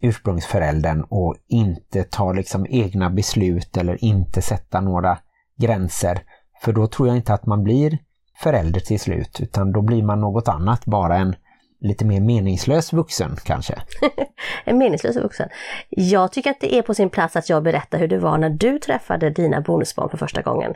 ursprungsföräldern 0.01 1.03
och 1.03 1.37
inte 1.49 2.05
ta 2.05 2.33
liksom 2.33 2.67
egna 2.71 3.11
beslut 3.11 3.77
eller 3.77 4.05
inte 4.05 4.43
sätta 4.43 4.81
några 4.81 5.19
gränser. 5.57 6.23
För 6.63 6.73
då 6.73 6.87
tror 6.87 7.09
jag 7.09 7.17
inte 7.17 7.35
att 7.35 7.47
man 7.47 7.65
blir 7.65 7.99
förälder 8.43 8.81
till 8.81 9.01
slut 9.01 9.41
utan 9.41 9.73
då 9.73 9.83
blir 9.83 10.03
man 10.03 10.21
något 10.21 10.49
annat, 10.49 10.85
bara 10.85 11.17
en 11.17 11.37
lite 11.81 12.05
mer 12.05 12.21
meningslös 12.21 12.93
vuxen 12.93 13.37
kanske. 13.45 13.75
En 14.65 14.79
meningslös 14.79 15.17
vuxen. 15.17 15.49
Jag 15.89 16.33
tycker 16.33 16.51
att 16.51 16.61
det 16.61 16.75
är 16.75 16.83
på 16.83 16.95
sin 16.95 17.11
plats 17.11 17.37
att 17.37 17.49
jag 17.49 17.63
berättar 17.63 17.99
hur 17.99 18.09
det 18.09 18.19
var 18.19 18.39
när 18.39 18.51
du 18.51 18.79
träffade 18.79 19.31
dina 19.31 19.61
bonusbarn 19.61 20.09
för 20.11 20.19
första 20.19 20.43
gången. 20.43 20.75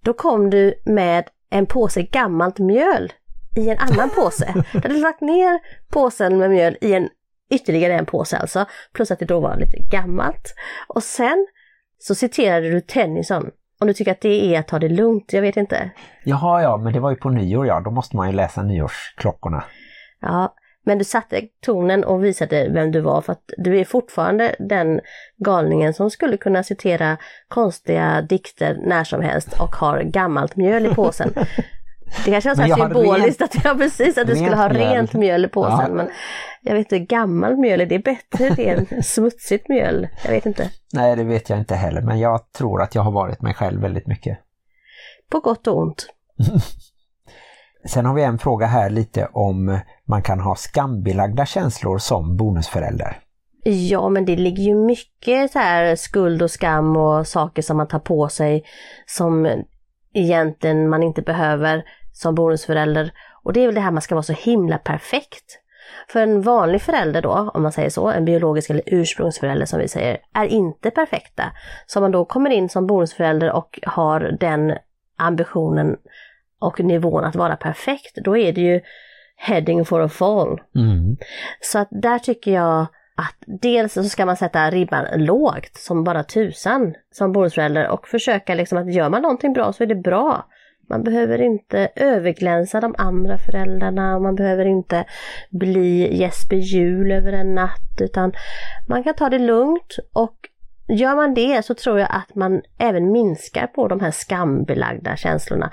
Då 0.00 0.12
kom 0.12 0.50
du 0.50 0.74
med 0.84 1.24
en 1.50 1.66
påse 1.66 2.02
gammalt 2.02 2.58
mjöl 2.58 3.12
i 3.56 3.70
en 3.70 3.78
annan 3.78 4.10
påse. 4.10 4.54
Du 4.72 4.78
hade 4.78 4.98
lagt 4.98 5.20
ner 5.20 5.60
påsen 5.90 6.38
med 6.38 6.50
mjöl 6.50 6.76
i 6.80 6.94
en 6.94 7.08
ytterligare 7.50 7.94
en 7.94 8.06
påse 8.06 8.38
alltså, 8.38 8.64
plus 8.92 9.10
att 9.10 9.18
det 9.18 9.24
då 9.24 9.40
var 9.40 9.56
lite 9.56 9.78
gammalt. 9.90 10.54
Och 10.88 11.02
sen 11.02 11.46
så 11.98 12.14
citerade 12.14 12.70
du 12.70 12.80
Tennyson. 12.80 13.50
Om 13.80 13.86
du 13.86 13.94
tycker 13.94 14.12
att 14.12 14.20
det 14.20 14.54
är 14.54 14.60
att 14.60 14.68
ta 14.68 14.78
det 14.78 14.88
lugnt, 14.88 15.32
jag 15.32 15.42
vet 15.42 15.56
inte. 15.56 15.90
Jaha 16.24 16.62
ja, 16.62 16.76
men 16.76 16.92
det 16.92 17.00
var 17.00 17.10
ju 17.10 17.16
på 17.16 17.30
nyår 17.30 17.66
ja, 17.66 17.80
då 17.80 17.90
måste 17.90 18.16
man 18.16 18.30
ju 18.30 18.36
läsa 18.36 18.62
nyårsklockorna. 18.62 19.64
Ja, 20.20 20.54
men 20.84 20.98
du 20.98 21.04
satte 21.04 21.40
tonen 21.60 22.04
och 22.04 22.24
visade 22.24 22.68
vem 22.68 22.92
du 22.92 23.00
var 23.00 23.20
för 23.20 23.32
att 23.32 23.50
du 23.58 23.78
är 23.78 23.84
fortfarande 23.84 24.56
den 24.58 25.00
galningen 25.36 25.94
som 25.94 26.10
skulle 26.10 26.36
kunna 26.36 26.62
citera 26.62 27.16
konstiga 27.48 28.22
dikter 28.22 28.78
när 28.84 29.04
som 29.04 29.22
helst 29.22 29.60
och 29.60 29.76
har 29.76 30.02
gammalt 30.02 30.56
mjöl 30.56 30.86
i 30.86 30.94
påsen. 30.94 31.34
Det 32.24 32.30
kanske 32.30 32.50
var 32.50 32.54
så 32.54 32.62
här 32.62 32.68
jag 32.68 32.78
symboliskt 32.78 33.42
att, 33.42 33.64
ja, 33.64 33.74
precis, 33.78 34.18
att 34.18 34.26
du 34.26 34.36
skulle 34.36 34.56
ha 34.56 34.68
mjöl. 34.68 34.90
rent 34.90 35.12
mjöl 35.12 35.44
i 35.44 35.48
påsen. 35.48 35.78
Ja. 35.80 35.94
Men 35.94 36.08
jag 36.62 36.74
vet 36.74 36.92
inte, 36.92 36.98
gammalt 36.98 37.58
mjöl, 37.58 37.80
är 37.80 37.86
det 37.86 37.98
bättre 37.98 38.50
det 38.50 38.68
än 38.68 38.86
smutsigt 39.02 39.68
mjöl? 39.68 40.08
Jag 40.24 40.30
vet 40.30 40.46
inte. 40.46 40.70
Nej, 40.92 41.16
det 41.16 41.24
vet 41.24 41.50
jag 41.50 41.58
inte 41.58 41.74
heller, 41.74 42.00
men 42.00 42.18
jag 42.18 42.52
tror 42.52 42.82
att 42.82 42.94
jag 42.94 43.02
har 43.02 43.12
varit 43.12 43.42
mig 43.42 43.54
själv 43.54 43.80
väldigt 43.80 44.06
mycket. 44.06 44.38
På 45.30 45.40
gott 45.40 45.66
och 45.66 45.78
ont. 45.78 46.06
Sen 47.88 48.06
har 48.06 48.14
vi 48.14 48.22
en 48.22 48.38
fråga 48.38 48.66
här 48.66 48.90
lite 48.90 49.28
om 49.32 49.78
man 50.04 50.22
kan 50.22 50.40
ha 50.40 50.54
skambelagda 50.56 51.46
känslor 51.46 51.98
som 51.98 52.36
bonusförälder. 52.36 53.18
Ja, 53.64 54.08
men 54.08 54.24
det 54.24 54.36
ligger 54.36 54.62
ju 54.62 54.74
mycket 54.74 55.50
så 55.52 55.58
här 55.58 55.96
skuld 55.96 56.42
och 56.42 56.50
skam 56.50 56.96
och 56.96 57.26
saker 57.26 57.62
som 57.62 57.76
man 57.76 57.88
tar 57.88 57.98
på 57.98 58.28
sig 58.28 58.64
som 59.06 59.62
egentligen 60.14 60.88
man 60.88 61.02
inte 61.02 61.22
behöver 61.22 61.84
som 62.16 62.34
bonusförälder. 62.34 63.10
Och 63.42 63.52
det 63.52 63.60
är 63.60 63.66
väl 63.66 63.74
det 63.74 63.80
här 63.80 63.90
man 63.90 64.02
ska 64.02 64.14
vara 64.14 64.22
så 64.22 64.32
himla 64.32 64.78
perfekt. 64.78 65.60
För 66.08 66.20
en 66.20 66.42
vanlig 66.42 66.82
förälder 66.82 67.22
då, 67.22 67.50
om 67.54 67.62
man 67.62 67.72
säger 67.72 67.90
så, 67.90 68.08
en 68.08 68.24
biologisk 68.24 68.70
eller 68.70 68.82
ursprungsförälder 68.86 69.66
som 69.66 69.78
vi 69.78 69.88
säger, 69.88 70.18
är 70.34 70.46
inte 70.46 70.90
perfekta. 70.90 71.44
Så 71.86 71.98
om 71.98 72.02
man 72.02 72.10
då 72.10 72.24
kommer 72.24 72.50
in 72.50 72.68
som 72.68 72.86
bonusförälder 72.86 73.52
och 73.52 73.80
har 73.82 74.36
den 74.40 74.78
ambitionen 75.16 75.96
och 76.58 76.80
nivån 76.80 77.24
att 77.24 77.36
vara 77.36 77.56
perfekt, 77.56 78.16
då 78.24 78.36
är 78.36 78.52
det 78.52 78.60
ju 78.60 78.80
heading 79.36 79.84
for 79.84 80.00
a 80.00 80.08
fall. 80.08 80.60
Mm. 80.74 81.16
Så 81.60 81.78
att 81.78 81.88
där 81.90 82.18
tycker 82.18 82.50
jag 82.50 82.86
att 83.16 83.36
dels 83.60 83.92
så 83.92 84.04
ska 84.04 84.26
man 84.26 84.36
sätta 84.36 84.70
ribban 84.70 85.04
lågt 85.14 85.76
som 85.76 86.04
bara 86.04 86.22
tusan 86.22 86.94
som 87.12 87.32
bonusförälder 87.32 87.88
och 87.88 88.08
försöka 88.08 88.54
liksom 88.54 88.78
att 88.78 88.94
gör 88.94 89.08
man 89.08 89.22
någonting 89.22 89.52
bra 89.52 89.72
så 89.72 89.82
är 89.82 89.86
det 89.86 89.94
bra. 89.94 90.46
Man 90.88 91.02
behöver 91.02 91.40
inte 91.40 91.88
överglänsa 91.96 92.80
de 92.80 92.94
andra 92.98 93.38
föräldrarna 93.38 94.16
och 94.16 94.22
man 94.22 94.34
behöver 94.34 94.64
inte 94.64 95.04
bli 95.50 96.16
Jesper 96.16 96.56
Jul 96.56 97.12
över 97.12 97.32
en 97.32 97.54
natt 97.54 98.00
utan 98.00 98.32
man 98.88 99.04
kan 99.04 99.14
ta 99.14 99.28
det 99.28 99.38
lugnt 99.38 99.96
och 100.12 100.36
gör 100.88 101.16
man 101.16 101.34
det 101.34 101.64
så 101.64 101.74
tror 101.74 101.98
jag 101.98 102.08
att 102.10 102.34
man 102.34 102.62
även 102.78 103.12
minskar 103.12 103.66
på 103.66 103.88
de 103.88 104.00
här 104.00 104.10
skambelagda 104.10 105.16
känslorna. 105.16 105.70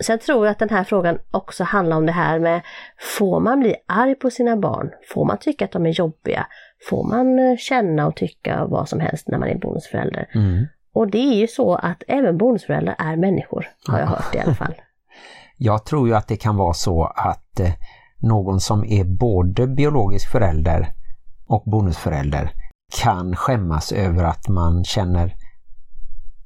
Sen 0.00 0.18
tror 0.18 0.46
jag 0.46 0.52
att 0.52 0.58
den 0.58 0.70
här 0.70 0.84
frågan 0.84 1.18
också 1.30 1.64
handlar 1.64 1.96
om 1.96 2.06
det 2.06 2.12
här 2.12 2.38
med, 2.38 2.60
får 3.18 3.40
man 3.40 3.60
bli 3.60 3.74
arg 3.86 4.14
på 4.14 4.30
sina 4.30 4.56
barn? 4.56 4.90
Får 5.14 5.24
man 5.24 5.38
tycka 5.38 5.64
att 5.64 5.72
de 5.72 5.86
är 5.86 5.90
jobbiga? 5.90 6.46
Får 6.88 7.04
man 7.04 7.38
eh, 7.38 7.56
känna 7.56 8.06
och 8.06 8.16
tycka 8.16 8.64
vad 8.64 8.88
som 8.88 9.00
helst 9.00 9.28
när 9.28 9.38
man 9.38 9.48
är 9.48 9.58
bonusförälder? 9.58 10.28
Mm. 10.34 10.66
Och 10.98 11.10
det 11.10 11.18
är 11.18 11.34
ju 11.34 11.46
så 11.48 11.74
att 11.74 12.02
även 12.08 12.38
bonusföräldrar 12.38 12.96
är 12.98 13.16
människor, 13.16 13.66
har 13.86 13.98
jag 13.98 14.06
hört 14.06 14.34
i 14.34 14.38
alla 14.38 14.54
fall. 14.54 14.74
Jag 15.56 15.84
tror 15.84 16.08
ju 16.08 16.14
att 16.14 16.28
det 16.28 16.36
kan 16.36 16.56
vara 16.56 16.74
så 16.74 17.04
att 17.04 17.60
eh, 17.60 17.72
någon 18.18 18.60
som 18.60 18.84
är 18.84 19.04
både 19.04 19.66
biologisk 19.66 20.30
förälder 20.30 20.88
och 21.46 21.62
bonusförälder 21.66 22.50
kan 23.02 23.36
skämmas 23.36 23.92
över 23.92 24.24
att 24.24 24.48
man 24.48 24.84
känner 24.84 25.34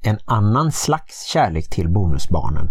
en 0.03 0.17
annan 0.25 0.71
slags 0.71 1.25
kärlek 1.25 1.69
till 1.69 1.89
bonusbarnen. 1.89 2.69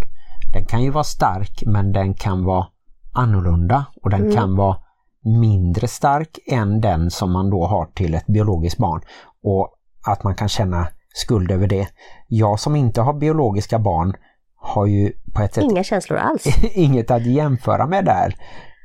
Den 0.52 0.64
kan 0.64 0.82
ju 0.82 0.90
vara 0.90 1.04
stark 1.04 1.62
men 1.66 1.92
den 1.92 2.14
kan 2.14 2.44
vara 2.44 2.66
annorlunda 3.12 3.84
och 4.02 4.10
den 4.10 4.20
Mm. 4.20 4.36
kan 4.36 4.56
vara 4.56 4.76
mindre 5.24 5.88
stark 5.88 6.38
än 6.46 6.80
den 6.80 7.10
som 7.10 7.32
man 7.32 7.50
då 7.50 7.66
har 7.66 7.86
till 7.86 8.14
ett 8.14 8.26
biologiskt 8.26 8.78
barn. 8.78 9.00
Och 9.42 9.68
att 10.06 10.24
man 10.24 10.34
kan 10.34 10.48
känna 10.48 10.88
skuld 11.14 11.50
över 11.50 11.66
det. 11.66 11.88
Jag 12.28 12.60
som 12.60 12.76
inte 12.76 13.00
har 13.00 13.12
biologiska 13.12 13.78
barn 13.78 14.16
har 14.56 14.86
ju 14.86 15.12
på 15.34 15.42
ett 15.42 15.54
sätt 15.54 15.64
Inga 15.64 15.84
känslor 15.84 16.18
alls. 16.18 16.46
inget 16.74 17.10
att 17.10 17.26
jämföra 17.26 17.86
med 17.86 18.04
där. 18.04 18.36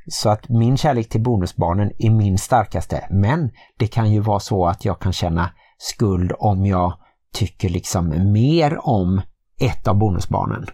Så 0.10 0.30
att 0.30 0.50
min 0.50 0.78
kärlek 0.78 1.10
till 1.10 1.22
bonusbarnen 1.22 1.92
är 2.00 2.10
min 2.10 2.38
starkaste. 2.38 3.08
Men 3.10 3.52
det 3.78 3.88
kan 3.88 4.12
ju 4.12 4.20
vara 4.20 4.40
så 4.40 4.68
att 4.68 4.86
jag 4.86 5.00
kan 5.00 5.14
känna 5.14 5.50
skuld 5.78 6.32
om 6.40 6.66
jag 6.66 6.94
tycker 7.34 7.70
liksom 7.70 8.32
mer 8.34 8.88
om 8.88 9.22
ett 9.60 9.88
av 9.88 9.96
bonusbarnen. 9.96 10.66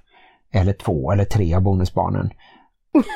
Eller 0.52 0.74
två 0.74 1.12
eller 1.12 1.26
tre 1.26 1.54
av 1.56 1.62
bonusbarnen. 1.62 2.34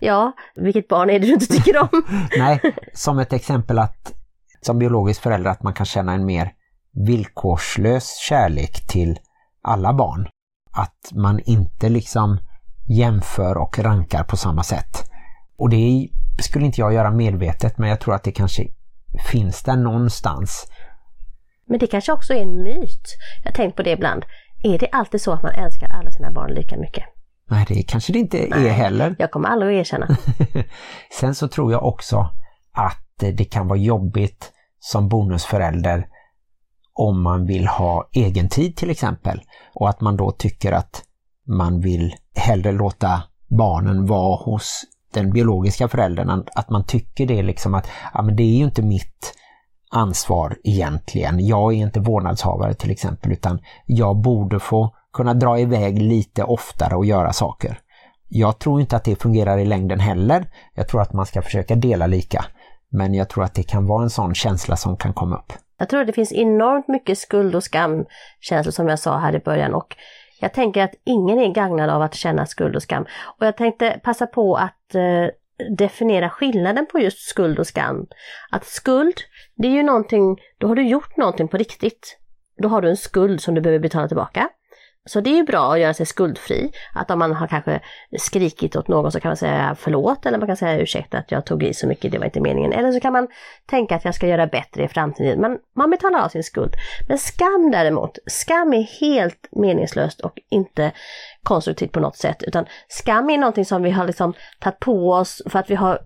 Ja, 0.00 0.32
vilket 0.56 0.88
barn 0.88 1.10
är 1.10 1.18
det 1.18 1.26
du 1.26 1.32
inte 1.32 1.46
tycker 1.46 1.78
om? 1.82 1.88
Nej, 2.38 2.60
som 2.94 3.18
ett 3.18 3.32
exempel 3.32 3.78
att 3.78 4.12
som 4.60 4.78
biologisk 4.78 5.22
förälder 5.22 5.50
att 5.50 5.62
man 5.62 5.72
kan 5.72 5.86
känna 5.86 6.12
en 6.12 6.26
mer 6.26 6.52
villkorslös 6.94 8.16
kärlek 8.28 8.86
till 8.86 9.18
alla 9.62 9.92
barn. 9.94 10.28
Att 10.70 11.12
man 11.12 11.40
inte 11.40 11.88
liksom 11.88 12.38
jämför 12.88 13.56
och 13.56 13.78
rankar 13.78 14.24
på 14.24 14.36
samma 14.36 14.62
sätt. 14.62 15.10
Och 15.56 15.70
det 15.70 16.08
skulle 16.42 16.66
inte 16.66 16.80
jag 16.80 16.94
göra 16.94 17.10
medvetet 17.10 17.78
men 17.78 17.88
jag 17.88 18.00
tror 18.00 18.14
att 18.14 18.24
det 18.24 18.32
kanske 18.32 18.66
finns 19.30 19.62
där 19.62 19.76
någonstans. 19.76 20.66
Men 21.66 21.78
det 21.78 21.86
kanske 21.86 22.12
också 22.12 22.32
är 22.32 22.42
en 22.42 22.62
myt. 22.62 23.16
Jag 23.42 23.50
har 23.50 23.54
tänkt 23.54 23.76
på 23.76 23.82
det 23.82 23.90
ibland. 23.90 24.24
Är 24.62 24.78
det 24.78 24.88
alltid 24.92 25.20
så 25.20 25.32
att 25.32 25.42
man 25.42 25.52
älskar 25.52 25.88
alla 25.88 26.10
sina 26.10 26.30
barn 26.30 26.54
lika 26.54 26.76
mycket? 26.76 27.04
Nej, 27.50 27.64
det 27.68 27.82
kanske 27.82 28.12
det 28.12 28.18
inte 28.18 28.46
Nej. 28.50 28.68
är 28.68 28.72
heller. 28.72 29.16
Jag 29.18 29.30
kommer 29.30 29.48
aldrig 29.48 29.74
att 29.74 29.80
erkänna. 29.80 30.16
Sen 31.20 31.34
så 31.34 31.48
tror 31.48 31.72
jag 31.72 31.84
också 31.84 32.30
att 32.72 33.04
det 33.18 33.44
kan 33.44 33.68
vara 33.68 33.78
jobbigt 33.78 34.52
som 34.80 35.08
bonusförälder 35.08 36.06
om 36.94 37.22
man 37.22 37.46
vill 37.46 37.66
ha 37.66 38.08
egen 38.12 38.48
tid 38.48 38.76
till 38.76 38.90
exempel 38.90 39.42
och 39.74 39.88
att 39.88 40.00
man 40.00 40.16
då 40.16 40.30
tycker 40.30 40.72
att 40.72 41.02
man 41.46 41.80
vill 41.80 42.14
hellre 42.34 42.72
låta 42.72 43.22
barnen 43.46 44.06
vara 44.06 44.36
hos 44.36 44.82
den 45.14 45.32
biologiska 45.32 45.88
föräldern, 45.88 46.44
att 46.54 46.70
man 46.70 46.84
tycker 46.84 47.26
det 47.26 47.42
liksom 47.42 47.74
att 47.74 47.88
ja, 48.14 48.22
men 48.22 48.36
det 48.36 48.42
är 48.42 48.56
ju 48.56 48.64
inte 48.64 48.82
mitt 48.82 49.34
ansvar 49.90 50.56
egentligen. 50.64 51.46
Jag 51.46 51.72
är 51.72 51.76
inte 51.76 52.00
vårdnadshavare 52.00 52.74
till 52.74 52.90
exempel 52.90 53.32
utan 53.32 53.58
jag 53.86 54.16
borde 54.16 54.60
få 54.60 54.94
kunna 55.12 55.34
dra 55.34 55.58
iväg 55.58 56.02
lite 56.02 56.44
oftare 56.44 56.96
och 56.96 57.04
göra 57.04 57.32
saker. 57.32 57.78
Jag 58.28 58.58
tror 58.58 58.80
inte 58.80 58.96
att 58.96 59.04
det 59.04 59.22
fungerar 59.22 59.58
i 59.58 59.64
längden 59.64 60.00
heller. 60.00 60.50
Jag 60.74 60.88
tror 60.88 61.02
att 61.02 61.12
man 61.12 61.26
ska 61.26 61.42
försöka 61.42 61.74
dela 61.74 62.06
lika. 62.06 62.44
Men 62.90 63.14
jag 63.14 63.28
tror 63.28 63.44
att 63.44 63.54
det 63.54 63.62
kan 63.62 63.86
vara 63.86 64.02
en 64.02 64.10
sån 64.10 64.34
känsla 64.34 64.76
som 64.76 64.96
kan 64.96 65.12
komma 65.12 65.36
upp. 65.36 65.52
Jag 65.78 65.88
tror 65.88 66.00
att 66.00 66.06
det 66.06 66.12
finns 66.12 66.32
enormt 66.32 66.88
mycket 66.88 67.18
skuld 67.18 67.54
och 67.54 67.64
skamkänslor 67.64 68.70
som 68.70 68.88
jag 68.88 68.98
sa 68.98 69.18
här 69.18 69.34
i 69.34 69.38
början 69.38 69.74
och 69.74 69.96
jag 70.40 70.52
tänker 70.52 70.82
att 70.82 70.94
ingen 71.04 71.38
är 71.38 71.48
gagnad 71.48 71.90
av 71.90 72.02
att 72.02 72.14
känna 72.14 72.46
skuld 72.46 72.76
och 72.76 72.82
skam. 72.82 73.06
Och 73.38 73.46
jag 73.46 73.56
tänkte 73.56 74.00
passa 74.02 74.26
på 74.26 74.56
att 74.56 74.94
eh, 74.94 75.26
definiera 75.76 76.30
skillnaden 76.30 76.86
på 76.86 76.98
just 76.98 77.18
skuld 77.18 77.58
och 77.58 77.66
skam. 77.66 78.06
Att 78.50 78.64
skuld, 78.64 79.14
det 79.54 79.68
är 79.68 79.72
ju 79.72 79.82
någonting, 79.82 80.40
då 80.58 80.68
har 80.68 80.74
du 80.74 80.88
gjort 80.88 81.16
någonting 81.16 81.48
på 81.48 81.56
riktigt. 81.56 82.18
Då 82.62 82.68
har 82.68 82.82
du 82.82 82.88
en 82.88 82.96
skuld 82.96 83.40
som 83.40 83.54
du 83.54 83.60
behöver 83.60 83.82
betala 83.82 84.08
tillbaka. 84.08 84.48
Så 85.06 85.20
det 85.20 85.30
är 85.30 85.36
ju 85.36 85.42
bra 85.42 85.72
att 85.72 85.80
göra 85.80 85.94
sig 85.94 86.06
skuldfri. 86.06 86.72
Att 86.94 87.10
om 87.10 87.18
man 87.18 87.32
har 87.32 87.46
kanske 87.46 87.80
skrikit 88.18 88.76
åt 88.76 88.88
någon 88.88 89.12
så 89.12 89.20
kan 89.20 89.28
man 89.28 89.36
säga 89.36 89.76
förlåt 89.78 90.26
eller 90.26 90.38
man 90.38 90.46
kan 90.46 90.56
säga 90.56 90.78
ursäkta 90.78 91.18
att 91.18 91.30
jag 91.30 91.46
tog 91.46 91.62
i 91.62 91.74
så 91.74 91.86
mycket, 91.86 92.12
det 92.12 92.18
var 92.18 92.24
inte 92.24 92.40
meningen. 92.40 92.72
Eller 92.72 92.92
så 92.92 93.00
kan 93.00 93.12
man 93.12 93.28
tänka 93.66 93.96
att 93.96 94.04
jag 94.04 94.14
ska 94.14 94.26
göra 94.26 94.46
bättre 94.46 94.84
i 94.84 94.88
framtiden. 94.88 95.40
Men 95.40 95.58
man 95.76 95.90
betalar 95.90 96.20
av 96.20 96.28
sin 96.28 96.44
skuld. 96.44 96.74
Men 97.08 97.18
skam 97.18 97.70
däremot, 97.72 98.18
skam 98.26 98.72
är 98.72 99.00
helt 99.00 99.48
meningslöst 99.52 100.20
och 100.20 100.38
inte 100.50 100.92
konstruktivt 101.42 101.92
på 101.92 102.00
något 102.00 102.16
sätt. 102.16 102.42
Utan 102.42 102.66
skam 102.88 103.30
är 103.30 103.38
någonting 103.38 103.64
som 103.64 103.82
vi 103.82 103.90
har 103.90 104.06
liksom 104.06 104.34
tagit 104.60 104.80
på 104.80 105.12
oss 105.12 105.42
för 105.46 105.58
att 105.58 105.70
vi 105.70 105.74
har 105.74 105.98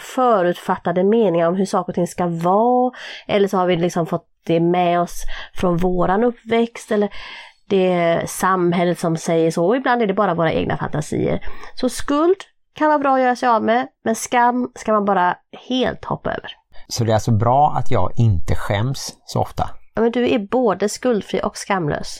förutfattade 0.00 1.04
meningar 1.04 1.48
om 1.48 1.54
hur 1.54 1.66
saker 1.66 1.90
och 1.90 1.94
ting 1.94 2.06
ska 2.06 2.26
vara. 2.26 2.92
Eller 3.28 3.48
så 3.48 3.56
har 3.56 3.66
vi 3.66 3.76
liksom 3.76 4.06
fått 4.06 4.26
det 4.46 4.60
med 4.60 5.00
oss 5.00 5.22
från 5.54 5.76
våran 5.76 6.24
uppväxt. 6.24 6.92
Eller 6.92 7.08
det 7.70 7.92
är 7.92 8.26
samhället 8.26 8.98
som 8.98 9.16
säger 9.16 9.50
så 9.50 9.66
och 9.66 9.76
ibland 9.76 10.02
är 10.02 10.06
det 10.06 10.14
bara 10.14 10.34
våra 10.34 10.52
egna 10.52 10.76
fantasier. 10.76 11.40
Så 11.74 11.88
skuld 11.88 12.36
kan 12.74 12.88
vara 12.88 12.98
bra 12.98 13.14
att 13.14 13.20
göra 13.20 13.36
sig 13.36 13.48
av 13.48 13.62
med, 13.62 13.88
men 14.04 14.14
skam 14.14 14.70
ska 14.74 14.92
man 14.92 15.04
bara 15.04 15.36
helt 15.68 16.04
hoppa 16.04 16.30
över. 16.30 16.50
Så 16.88 17.04
det 17.04 17.12
är 17.12 17.14
alltså 17.14 17.32
bra 17.32 17.74
att 17.76 17.90
jag 17.90 18.12
inte 18.16 18.54
skäms 18.54 19.16
så 19.24 19.40
ofta? 19.40 19.70
Ja, 19.94 20.02
men 20.02 20.12
du 20.12 20.30
är 20.30 20.38
både 20.38 20.88
skuldfri 20.88 21.40
och 21.44 21.56
skamlös. 21.56 22.18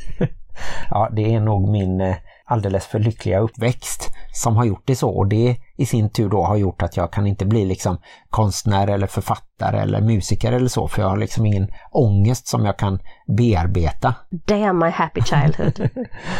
ja, 0.90 1.08
det 1.12 1.34
är 1.34 1.40
nog 1.40 1.68
min 1.68 2.00
eh, 2.00 2.16
alldeles 2.48 2.86
för 2.86 2.98
lyckliga 2.98 3.38
uppväxt 3.38 4.10
som 4.32 4.56
har 4.56 4.64
gjort 4.64 4.82
det 4.84 4.96
så 4.96 5.10
och 5.10 5.28
det 5.28 5.56
i 5.76 5.86
sin 5.86 6.10
tur 6.10 6.28
då 6.28 6.44
har 6.44 6.56
gjort 6.56 6.82
att 6.82 6.96
jag 6.96 7.12
kan 7.12 7.26
inte 7.26 7.46
bli 7.46 7.64
liksom 7.64 7.98
konstnär 8.30 8.88
eller 8.88 9.06
författare 9.06 9.78
eller 9.78 10.00
musiker 10.00 10.52
eller 10.52 10.68
så 10.68 10.88
för 10.88 11.02
jag 11.02 11.08
har 11.08 11.16
liksom 11.16 11.46
ingen 11.46 11.68
ångest 11.90 12.48
som 12.48 12.64
jag 12.64 12.76
kan 12.78 12.98
bearbeta. 13.36 14.14
Damn 14.30 14.78
my 14.78 14.88
happy 14.88 15.22
childhood! 15.22 15.90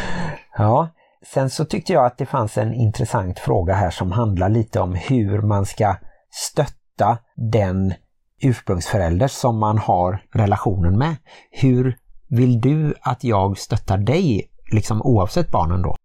ja, 0.59 0.89
sen 1.35 1.51
så 1.51 1.65
tyckte 1.65 1.93
jag 1.93 2.07
att 2.07 2.19
det 2.19 2.27
fanns 2.27 2.59
en 2.59 2.75
intressant 2.75 3.39
fråga 3.39 3.75
här 3.75 3.91
som 3.91 4.13
handlar 4.13 4.49
lite 4.49 4.81
om 4.81 4.95
hur 4.95 5.43
man 5.43 5.67
ska 5.67 5.97
stötta 6.31 7.19
den 7.37 7.95
ursprungsförälder 8.41 9.29
som 9.29 9.59
man 9.59 9.79
har 9.79 10.23
relationen 10.33 10.99
med. 10.99 11.17
Hur 11.51 11.97
vill 12.29 12.61
du 12.61 12.95
att 13.01 13.25
jag 13.25 13.59
stöttar 13.59 13.99
dig 13.99 14.51
liksom 14.73 15.03
oavsett 15.03 15.51
barnen 15.51 15.83
då? 15.83 15.97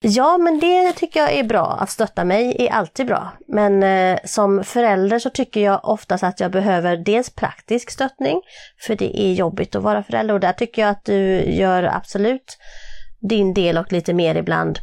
Ja, 0.00 0.38
men 0.38 0.60
det 0.60 0.92
tycker 0.92 1.20
jag 1.20 1.32
är 1.32 1.44
bra. 1.44 1.66
Att 1.80 1.90
stötta 1.90 2.24
mig 2.24 2.56
är 2.58 2.72
alltid 2.72 3.06
bra. 3.06 3.32
Men 3.48 3.82
eh, 3.82 4.18
som 4.24 4.64
förälder 4.64 5.18
så 5.18 5.30
tycker 5.30 5.60
jag 5.60 5.80
oftast 5.82 6.24
att 6.24 6.40
jag 6.40 6.52
behöver 6.52 6.96
dels 6.96 7.30
praktisk 7.30 7.90
stöttning, 7.90 8.40
för 8.86 8.96
det 8.96 9.20
är 9.20 9.32
jobbigt 9.32 9.74
att 9.74 9.82
vara 9.82 10.02
förälder 10.02 10.34
och 10.34 10.40
där 10.40 10.52
tycker 10.52 10.82
jag 10.82 10.90
att 10.90 11.04
du 11.04 11.42
gör 11.42 11.82
absolut 11.82 12.58
din 13.20 13.54
del 13.54 13.78
och 13.78 13.92
lite 13.92 14.14
mer 14.14 14.34
ibland 14.34 14.78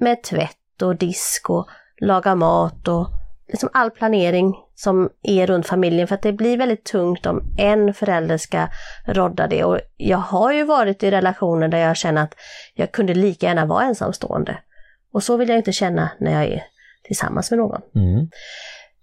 med 0.00 0.22
tvätt 0.22 0.82
och 0.82 0.96
disk 0.96 1.50
och 1.50 1.66
laga 2.00 2.34
mat 2.34 2.88
och 2.88 3.08
liksom 3.48 3.68
all 3.72 3.90
planering 3.90 4.54
som 4.74 5.10
är 5.22 5.46
runt 5.46 5.66
familjen 5.66 6.08
för 6.08 6.14
att 6.14 6.22
det 6.22 6.32
blir 6.32 6.56
väldigt 6.58 6.84
tungt 6.84 7.26
om 7.26 7.42
en 7.58 7.94
förälder 7.94 8.36
ska 8.36 8.68
rodda 9.06 9.46
det. 9.46 9.64
Och 9.64 9.80
jag 9.96 10.18
har 10.18 10.52
ju 10.52 10.64
varit 10.64 11.02
i 11.02 11.10
relationer 11.10 11.68
där 11.68 11.78
jag 11.78 11.96
känner 11.96 12.22
att 12.22 12.34
jag 12.74 12.92
kunde 12.92 13.14
lika 13.14 13.46
gärna 13.46 13.66
vara 13.66 13.84
ensamstående. 13.84 14.58
Och 15.12 15.22
så 15.22 15.36
vill 15.36 15.48
jag 15.48 15.58
inte 15.58 15.72
känna 15.72 16.10
när 16.20 16.32
jag 16.32 16.52
är 16.52 16.62
tillsammans 17.04 17.50
med 17.50 17.58
någon. 17.58 17.82
Mm. 17.94 18.28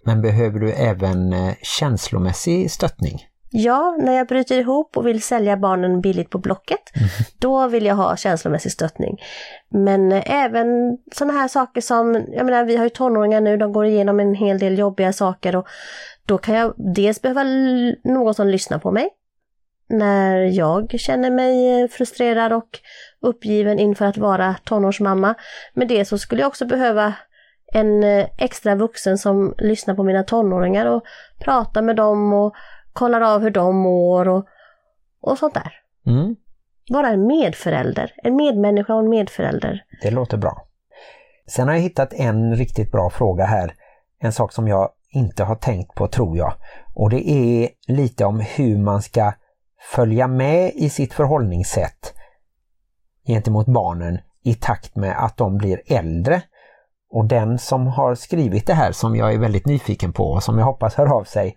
Men 0.04 0.22
behöver 0.22 0.60
du 0.60 0.72
även 0.72 1.32
eh, 1.32 1.54
känslomässig 1.62 2.70
stöttning? 2.70 3.20
Ja, 3.56 3.96
när 3.98 4.12
jag 4.12 4.26
bryter 4.26 4.58
ihop 4.58 4.96
och 4.96 5.06
vill 5.06 5.22
sälja 5.22 5.56
barnen 5.56 6.00
billigt 6.00 6.30
på 6.30 6.38
Blocket, 6.38 6.96
mm. 6.96 7.08
då 7.38 7.68
vill 7.68 7.86
jag 7.86 7.94
ha 7.94 8.16
känslomässig 8.16 8.72
stöttning. 8.72 9.20
Men 9.68 10.12
även 10.12 10.98
sådana 11.12 11.32
här 11.32 11.48
saker 11.48 11.80
som, 11.80 12.26
jag 12.32 12.46
menar 12.46 12.64
vi 12.64 12.76
har 12.76 12.84
ju 12.84 12.90
tonåringar 12.90 13.40
nu, 13.40 13.56
de 13.56 13.72
går 13.72 13.86
igenom 13.86 14.20
en 14.20 14.34
hel 14.34 14.58
del 14.58 14.78
jobbiga 14.78 15.12
saker 15.12 15.56
och 15.56 15.68
då 16.26 16.38
kan 16.38 16.54
jag 16.54 16.74
dels 16.94 17.22
behöva 17.22 17.42
någon 18.04 18.34
som 18.34 18.48
lyssnar 18.48 18.78
på 18.78 18.90
mig 18.90 19.08
när 19.88 20.36
jag 20.36 21.00
känner 21.00 21.30
mig 21.30 21.88
frustrerad 21.88 22.52
och 22.52 22.78
uppgiven 23.20 23.78
inför 23.78 24.04
att 24.04 24.18
vara 24.18 24.56
tonårsmamma. 24.64 25.34
Med 25.74 25.88
det 25.88 26.04
så 26.04 26.18
skulle 26.18 26.40
jag 26.40 26.48
också 26.48 26.66
behöva 26.66 27.14
en 27.72 28.04
extra 28.38 28.74
vuxen 28.74 29.18
som 29.18 29.54
lyssnar 29.58 29.94
på 29.94 30.02
mina 30.02 30.22
tonåringar 30.22 30.86
och 30.86 31.02
pratar 31.38 31.82
med 31.82 31.96
dem 31.96 32.32
och 32.32 32.54
kollar 32.94 33.20
av 33.20 33.40
hur 33.40 33.50
de 33.50 33.76
mår 33.76 34.28
och, 34.28 34.46
och 35.20 35.38
sånt 35.38 35.54
där. 35.54 35.72
Mm. 36.06 36.36
Vara 36.90 37.08
en 37.08 37.26
medförälder, 37.26 38.12
en 38.16 38.36
medmänniska 38.36 38.94
och 38.94 39.00
en 39.00 39.08
medförälder. 39.08 39.84
Det 40.02 40.10
låter 40.10 40.36
bra. 40.36 40.66
Sen 41.46 41.68
har 41.68 41.74
jag 41.74 41.82
hittat 41.82 42.12
en 42.12 42.56
riktigt 42.56 42.92
bra 42.92 43.10
fråga 43.10 43.44
här. 43.44 43.74
En 44.18 44.32
sak 44.32 44.52
som 44.52 44.68
jag 44.68 44.90
inte 45.10 45.44
har 45.44 45.54
tänkt 45.54 45.94
på 45.94 46.08
tror 46.08 46.36
jag. 46.36 46.54
Och 46.94 47.10
det 47.10 47.30
är 47.30 47.68
lite 47.86 48.24
om 48.24 48.40
hur 48.40 48.78
man 48.78 49.02
ska 49.02 49.32
följa 49.94 50.28
med 50.28 50.72
i 50.74 50.90
sitt 50.90 51.14
förhållningssätt 51.14 52.14
gentemot 53.26 53.66
barnen 53.66 54.18
i 54.44 54.54
takt 54.54 54.96
med 54.96 55.24
att 55.24 55.36
de 55.36 55.58
blir 55.58 55.82
äldre. 55.86 56.42
Och 57.10 57.24
den 57.24 57.58
som 57.58 57.86
har 57.86 58.14
skrivit 58.14 58.66
det 58.66 58.74
här 58.74 58.92
som 58.92 59.16
jag 59.16 59.34
är 59.34 59.38
väldigt 59.38 59.66
nyfiken 59.66 60.12
på 60.12 60.24
och 60.24 60.42
som 60.42 60.58
jag 60.58 60.64
hoppas 60.64 60.94
hör 60.94 61.18
av 61.18 61.24
sig 61.24 61.56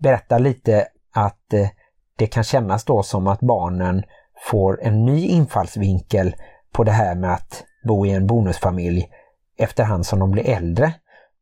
berättar 0.00 0.38
lite 0.38 0.86
att 1.14 1.52
eh, 1.52 1.68
det 2.16 2.26
kan 2.26 2.44
kännas 2.44 2.84
då 2.84 3.02
som 3.02 3.26
att 3.26 3.40
barnen 3.40 4.02
får 4.50 4.82
en 4.82 5.04
ny 5.04 5.26
infallsvinkel 5.26 6.34
på 6.72 6.84
det 6.84 6.92
här 6.92 7.14
med 7.14 7.32
att 7.32 7.64
bo 7.84 8.06
i 8.06 8.10
en 8.10 8.26
bonusfamilj 8.26 9.08
efterhand 9.58 10.06
som 10.06 10.18
de 10.18 10.30
blir 10.30 10.48
äldre 10.48 10.92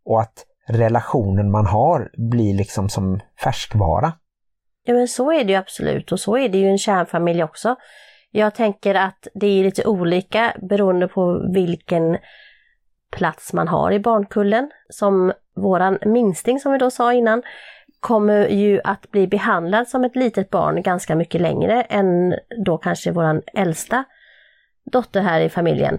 och 0.05 0.21
att 0.21 0.45
relationen 0.69 1.51
man 1.51 1.67
har 1.67 2.11
blir 2.31 2.55
liksom 2.55 2.89
som 2.89 3.21
färskvara. 3.45 4.13
Ja 4.85 4.95
men 4.95 5.09
så 5.09 5.33
är 5.33 5.45
det 5.45 5.53
ju 5.53 5.59
absolut 5.59 6.13
och 6.13 6.21
så 6.21 6.37
är 6.37 6.49
det 6.49 6.59
ju 6.59 6.69
en 6.69 6.79
kärnfamilj 6.79 7.43
också. 7.43 7.77
Jag 8.31 8.55
tänker 8.55 8.95
att 8.95 9.29
det 9.35 9.47
är 9.47 9.65
lite 9.65 9.87
olika 9.87 10.57
beroende 10.71 11.09
på 11.09 11.51
vilken 11.53 12.19
plats 13.11 13.53
man 13.53 13.69
har 13.69 13.93
i 13.93 14.01
barnkullen. 14.01 14.71
Som 14.89 15.33
våran 15.57 15.99
minsting 16.07 16.61
som 16.61 16.73
vi 16.73 16.79
då 16.79 16.91
sa 16.91 17.13
innan 17.13 17.43
kommer 18.01 18.49
ju 18.49 18.81
att 18.85 19.11
bli 19.11 19.27
behandlad 19.27 19.89
som 19.89 20.05
ett 20.05 20.17
litet 20.17 20.51
barn 20.51 20.83
ganska 20.83 21.15
mycket 21.15 21.41
längre 21.41 21.83
än 21.83 22.35
då 22.65 22.79
kanske 22.79 23.11
våran 23.11 23.43
äldsta 23.55 24.05
dotter 24.93 25.21
här 25.21 25.41
i 25.41 25.49
familjen. 25.49 25.99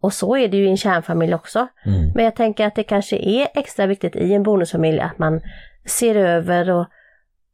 Och 0.00 0.12
så 0.12 0.36
är 0.36 0.48
det 0.48 0.56
ju 0.56 0.64
i 0.66 0.70
en 0.70 0.76
kärnfamilj 0.76 1.34
också. 1.34 1.66
Mm. 1.86 2.12
Men 2.14 2.24
jag 2.24 2.36
tänker 2.36 2.66
att 2.66 2.74
det 2.74 2.82
kanske 2.82 3.16
är 3.16 3.48
extra 3.54 3.86
viktigt 3.86 4.16
i 4.16 4.34
en 4.34 4.42
bonusfamilj 4.42 5.00
att 5.00 5.18
man 5.18 5.40
ser 5.84 6.14
över 6.14 6.70
och 6.70 6.86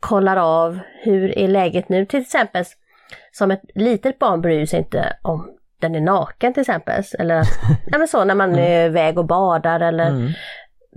kollar 0.01 0.37
av 0.37 0.79
hur 1.03 1.38
är 1.38 1.48
läget 1.48 1.88
nu. 1.88 2.07
Till 2.07 2.20
exempel 2.20 2.64
som 3.33 3.51
ett 3.51 3.62
litet 3.74 4.18
barn 4.18 4.40
bryr 4.40 4.66
sig 4.66 4.79
inte 4.79 5.16
om 5.22 5.51
den 5.81 5.94
är 5.94 6.01
naken 6.01 6.55
till 6.55 6.61
exempel. 6.61 7.03
Eller 7.18 7.35
att, 7.35 7.48
ja, 7.87 7.98
men 7.98 8.09
så 8.09 8.24
när 8.24 8.35
man 8.35 8.59
är 8.59 8.87
iväg 8.87 9.18
och 9.18 9.27
badar 9.27 9.81
eller 9.81 10.09
Mm. 10.09 10.33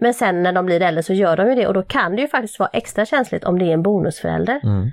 Men 0.02 0.14
sen 0.14 0.44
när 0.44 0.54
de 0.54 0.66
blir 0.66 0.82
äldre 0.82 1.04
så 1.04 1.14
gör 1.14 1.38
de 1.38 1.50
ju 1.50 1.56
det 1.56 1.68
och 1.68 1.74
då 1.74 1.84
kan 1.84 2.16
det 2.16 2.22
ju 2.22 2.28
faktiskt 2.28 2.60
vara 2.60 2.70
extra 2.74 3.06
känsligt 3.06 3.44
om 3.44 3.60
det 3.60 3.66
är 3.66 3.74
en 3.74 3.84
bonusförälder. 3.84 4.60
Mm. 4.64 4.92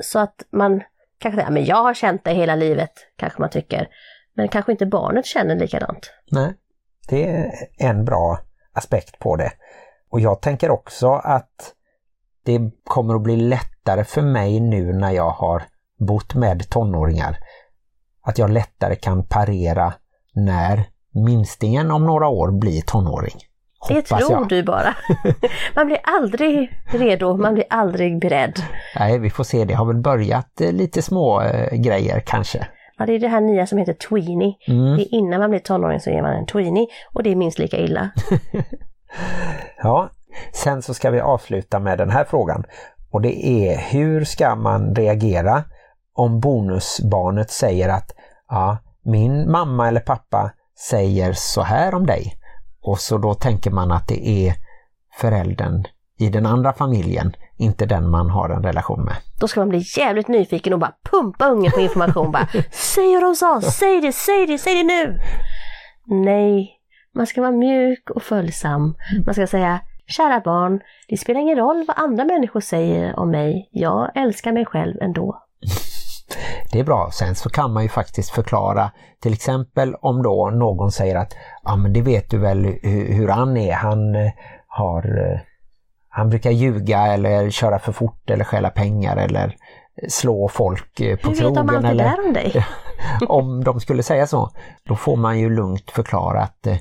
Så 0.00 0.18
att 0.18 0.44
man 0.50 0.82
kanske 1.18 1.40
säger, 1.40 1.50
men 1.50 1.64
jag 1.64 1.82
har 1.82 1.94
känt 1.94 2.24
det 2.24 2.30
hela 2.30 2.54
livet, 2.54 2.92
kanske 3.16 3.40
man 3.40 3.50
tycker. 3.50 3.88
Men 4.34 4.48
kanske 4.48 4.72
inte 4.72 4.86
barnet 4.86 5.26
känner 5.26 5.56
likadant. 5.56 6.12
Nej, 6.30 6.54
det 7.08 7.28
är 7.28 7.50
en 7.78 8.04
bra 8.04 8.38
aspekt 8.72 9.18
på 9.18 9.36
det. 9.36 9.50
Och 10.10 10.20
jag 10.20 10.40
tänker 10.40 10.70
också 10.70 11.08
att 11.08 11.74
det 12.44 12.60
kommer 12.84 13.14
att 13.14 13.22
bli 13.22 13.36
lättare 13.36 14.04
för 14.04 14.22
mig 14.22 14.60
nu 14.60 14.92
när 14.92 15.10
jag 15.10 15.30
har 15.30 15.62
bott 15.98 16.34
med 16.34 16.70
tonåringar. 16.70 17.36
Att 18.22 18.38
jag 18.38 18.50
lättare 18.50 18.94
kan 18.94 19.26
parera 19.26 19.94
när 20.34 20.84
minstingen 21.14 21.90
om 21.90 22.06
några 22.06 22.28
år 22.28 22.50
blir 22.60 22.82
tonåring. 22.82 23.36
Det 23.88 23.94
Hoppas 23.94 24.26
tror 24.26 24.32
jag. 24.32 24.48
du 24.48 24.62
bara. 24.62 24.94
Man 25.74 25.86
blir 25.86 25.98
aldrig 26.02 26.78
redo, 26.92 27.36
man 27.36 27.54
blir 27.54 27.64
aldrig 27.70 28.20
beredd. 28.20 28.62
Nej, 28.98 29.18
vi 29.18 29.30
får 29.30 29.44
se. 29.44 29.64
Det 29.64 29.74
har 29.74 29.86
väl 29.86 29.96
börjat 29.96 30.60
eh, 30.60 30.72
lite 30.72 31.02
små 31.02 31.42
eh, 31.42 31.76
grejer 31.76 32.20
kanske. 32.20 32.66
Ja, 32.98 33.06
det 33.06 33.12
är 33.12 33.18
det 33.18 33.28
här 33.28 33.40
nya 33.40 33.66
som 33.66 33.78
heter 33.78 33.92
tweenie. 33.92 34.54
Mm. 34.68 34.96
Det 34.96 35.02
är 35.02 35.14
innan 35.14 35.40
man 35.40 35.50
blir 35.50 35.60
tonåring 35.60 36.00
så 36.00 36.10
ger 36.10 36.22
man 36.22 36.32
en 36.32 36.46
tweenie 36.46 36.86
och 37.12 37.22
det 37.22 37.30
är 37.30 37.36
minst 37.36 37.58
lika 37.58 37.76
illa. 37.76 38.10
Ja, 39.82 40.10
sen 40.52 40.82
så 40.82 40.94
ska 40.94 41.10
vi 41.10 41.20
avsluta 41.20 41.78
med 41.78 41.98
den 41.98 42.10
här 42.10 42.24
frågan. 42.24 42.64
Och 43.10 43.22
det 43.22 43.46
är 43.46 43.78
hur 43.78 44.24
ska 44.24 44.54
man 44.54 44.94
reagera 44.94 45.64
om 46.14 46.40
bonusbarnet 46.40 47.50
säger 47.50 47.88
att 47.88 48.10
ja, 48.48 48.78
min 49.04 49.50
mamma 49.50 49.88
eller 49.88 50.00
pappa 50.00 50.50
säger 50.88 51.32
så 51.32 51.62
här 51.62 51.94
om 51.94 52.06
dig. 52.06 52.34
Och 52.82 52.98
så 52.98 53.18
då 53.18 53.34
tänker 53.34 53.70
man 53.70 53.92
att 53.92 54.08
det 54.08 54.28
är 54.28 54.54
föräldern 55.20 55.84
i 56.18 56.28
den 56.28 56.46
andra 56.46 56.72
familjen, 56.72 57.32
inte 57.56 57.86
den 57.86 58.10
man 58.10 58.30
har 58.30 58.48
en 58.48 58.62
relation 58.62 59.04
med. 59.04 59.16
Då 59.40 59.48
ska 59.48 59.60
man 59.60 59.68
bli 59.68 59.84
jävligt 59.96 60.28
nyfiken 60.28 60.72
och 60.72 60.78
bara 60.78 60.94
pumpa 61.10 61.48
ungen 61.48 61.72
på 61.72 61.80
information. 61.80 62.32
bara, 62.32 62.48
säg 62.70 63.14
vad 63.14 63.22
de 63.22 63.34
sa, 63.34 63.60
säg 63.60 64.00
det, 64.00 64.12
säg 64.12 64.46
det, 64.46 64.58
säg 64.58 64.74
det 64.74 64.82
nu! 64.82 65.18
Nej, 66.06 66.70
man 67.14 67.26
ska 67.26 67.40
vara 67.40 67.52
mjuk 67.52 68.10
och 68.10 68.22
följsam. 68.22 68.94
Man 69.26 69.34
ska 69.34 69.46
säga, 69.46 69.80
kära 70.06 70.40
barn, 70.40 70.80
det 71.08 71.16
spelar 71.16 71.40
ingen 71.40 71.56
roll 71.56 71.84
vad 71.88 71.98
andra 71.98 72.24
människor 72.24 72.60
säger 72.60 73.18
om 73.18 73.30
mig. 73.30 73.68
Jag 73.72 74.10
älskar 74.14 74.52
mig 74.52 74.66
själv 74.66 74.96
ändå. 75.00 75.42
Det 76.72 76.80
är 76.80 76.84
bra. 76.84 77.10
Sen 77.12 77.34
så 77.34 77.50
kan 77.50 77.72
man 77.72 77.82
ju 77.82 77.88
faktiskt 77.88 78.30
förklara, 78.30 78.90
till 79.22 79.32
exempel 79.32 79.94
om 79.94 80.22
då 80.22 80.50
någon 80.50 80.92
säger 80.92 81.16
att 81.16 81.34
ja 81.62 81.76
men 81.76 81.92
det 81.92 82.02
vet 82.02 82.30
du 82.30 82.38
väl 82.38 82.64
hur, 82.82 83.12
hur 83.12 83.28
han 83.28 83.56
är, 83.56 83.72
han 83.72 84.14
eh, 84.14 84.32
har 84.66 85.30
eh, 85.32 85.40
han 86.14 86.28
brukar 86.28 86.50
ljuga 86.50 87.06
eller 87.06 87.50
köra 87.50 87.78
för 87.78 87.92
fort 87.92 88.30
eller 88.30 88.44
stjäla 88.44 88.70
pengar 88.70 89.16
eller 89.16 89.56
slå 90.08 90.48
folk 90.48 91.00
eh, 91.00 91.16
på 91.16 91.28
Hur 91.28 91.36
vet 91.36 91.44
de 91.44 91.54
krogen 91.54 91.74
allt 91.74 91.82
det 91.82 91.88
eller 91.88 92.04
där 92.04 92.26
om 92.26 92.32
dig? 92.32 92.64
om 93.28 93.64
de 93.64 93.80
skulle 93.80 94.02
säga 94.02 94.26
så. 94.26 94.50
Då 94.84 94.96
får 94.96 95.16
man 95.16 95.38
ju 95.38 95.50
lugnt 95.50 95.90
förklara 95.90 96.40
att 96.40 96.66
eh, 96.66 96.76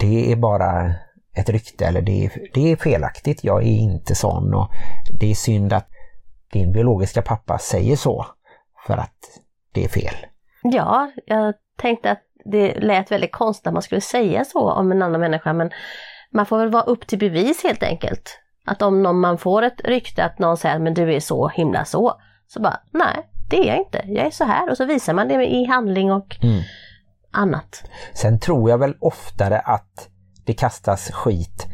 det 0.00 0.32
är 0.32 0.36
bara 0.36 0.94
ett 1.36 1.48
rykte 1.48 1.86
eller 1.86 2.02
det 2.02 2.24
är, 2.24 2.32
det 2.54 2.72
är 2.72 2.76
felaktigt, 2.76 3.44
jag 3.44 3.62
är 3.62 3.78
inte 3.78 4.14
sån 4.14 4.54
och 4.54 4.68
det 5.20 5.30
är 5.30 5.34
synd 5.34 5.72
att 5.72 5.88
din 6.52 6.72
biologiska 6.72 7.22
pappa 7.22 7.58
säger 7.58 7.96
så 7.96 8.26
för 8.86 8.96
att 8.96 9.40
det 9.72 9.84
är 9.84 9.88
fel. 9.88 10.14
Ja, 10.62 11.10
jag 11.26 11.54
tänkte 11.76 12.10
att 12.10 12.22
det 12.44 12.74
lät 12.80 13.10
väldigt 13.12 13.32
konstigt 13.32 13.66
att 13.66 13.72
man 13.72 13.82
skulle 13.82 14.00
säga 14.00 14.44
så 14.44 14.72
om 14.72 14.92
en 14.92 15.02
annan 15.02 15.20
människa 15.20 15.52
men 15.52 15.70
man 16.32 16.46
får 16.46 16.58
väl 16.58 16.70
vara 16.70 16.82
upp 16.82 17.06
till 17.06 17.18
bevis 17.18 17.62
helt 17.64 17.82
enkelt. 17.82 18.38
Att 18.66 18.82
om 18.82 19.02
någon, 19.02 19.20
man 19.20 19.38
får 19.38 19.62
ett 19.62 19.80
rykte 19.84 20.24
att 20.24 20.38
någon 20.38 20.56
säger 20.56 20.78
men 20.78 20.94
du 20.94 21.14
är 21.14 21.20
så 21.20 21.48
himla 21.48 21.84
så, 21.84 22.12
så 22.46 22.60
bara 22.60 22.80
nej, 22.90 23.30
det 23.50 23.56
är 23.56 23.66
jag 23.66 23.78
inte, 23.78 24.02
jag 24.06 24.26
är 24.26 24.30
så 24.30 24.44
här 24.44 24.70
och 24.70 24.76
så 24.76 24.84
visar 24.84 25.14
man 25.14 25.28
det 25.28 25.46
i 25.46 25.64
handling 25.64 26.12
och 26.12 26.36
Mm. 26.42 26.62
annat. 27.32 27.84
Sen 28.14 28.40
tror 28.40 28.70
jag 28.70 28.78
väl 28.78 28.94
oftare 29.00 29.58
att 29.58 30.08
det 30.46 30.52
kastas 30.54 31.10
skit 31.10 31.66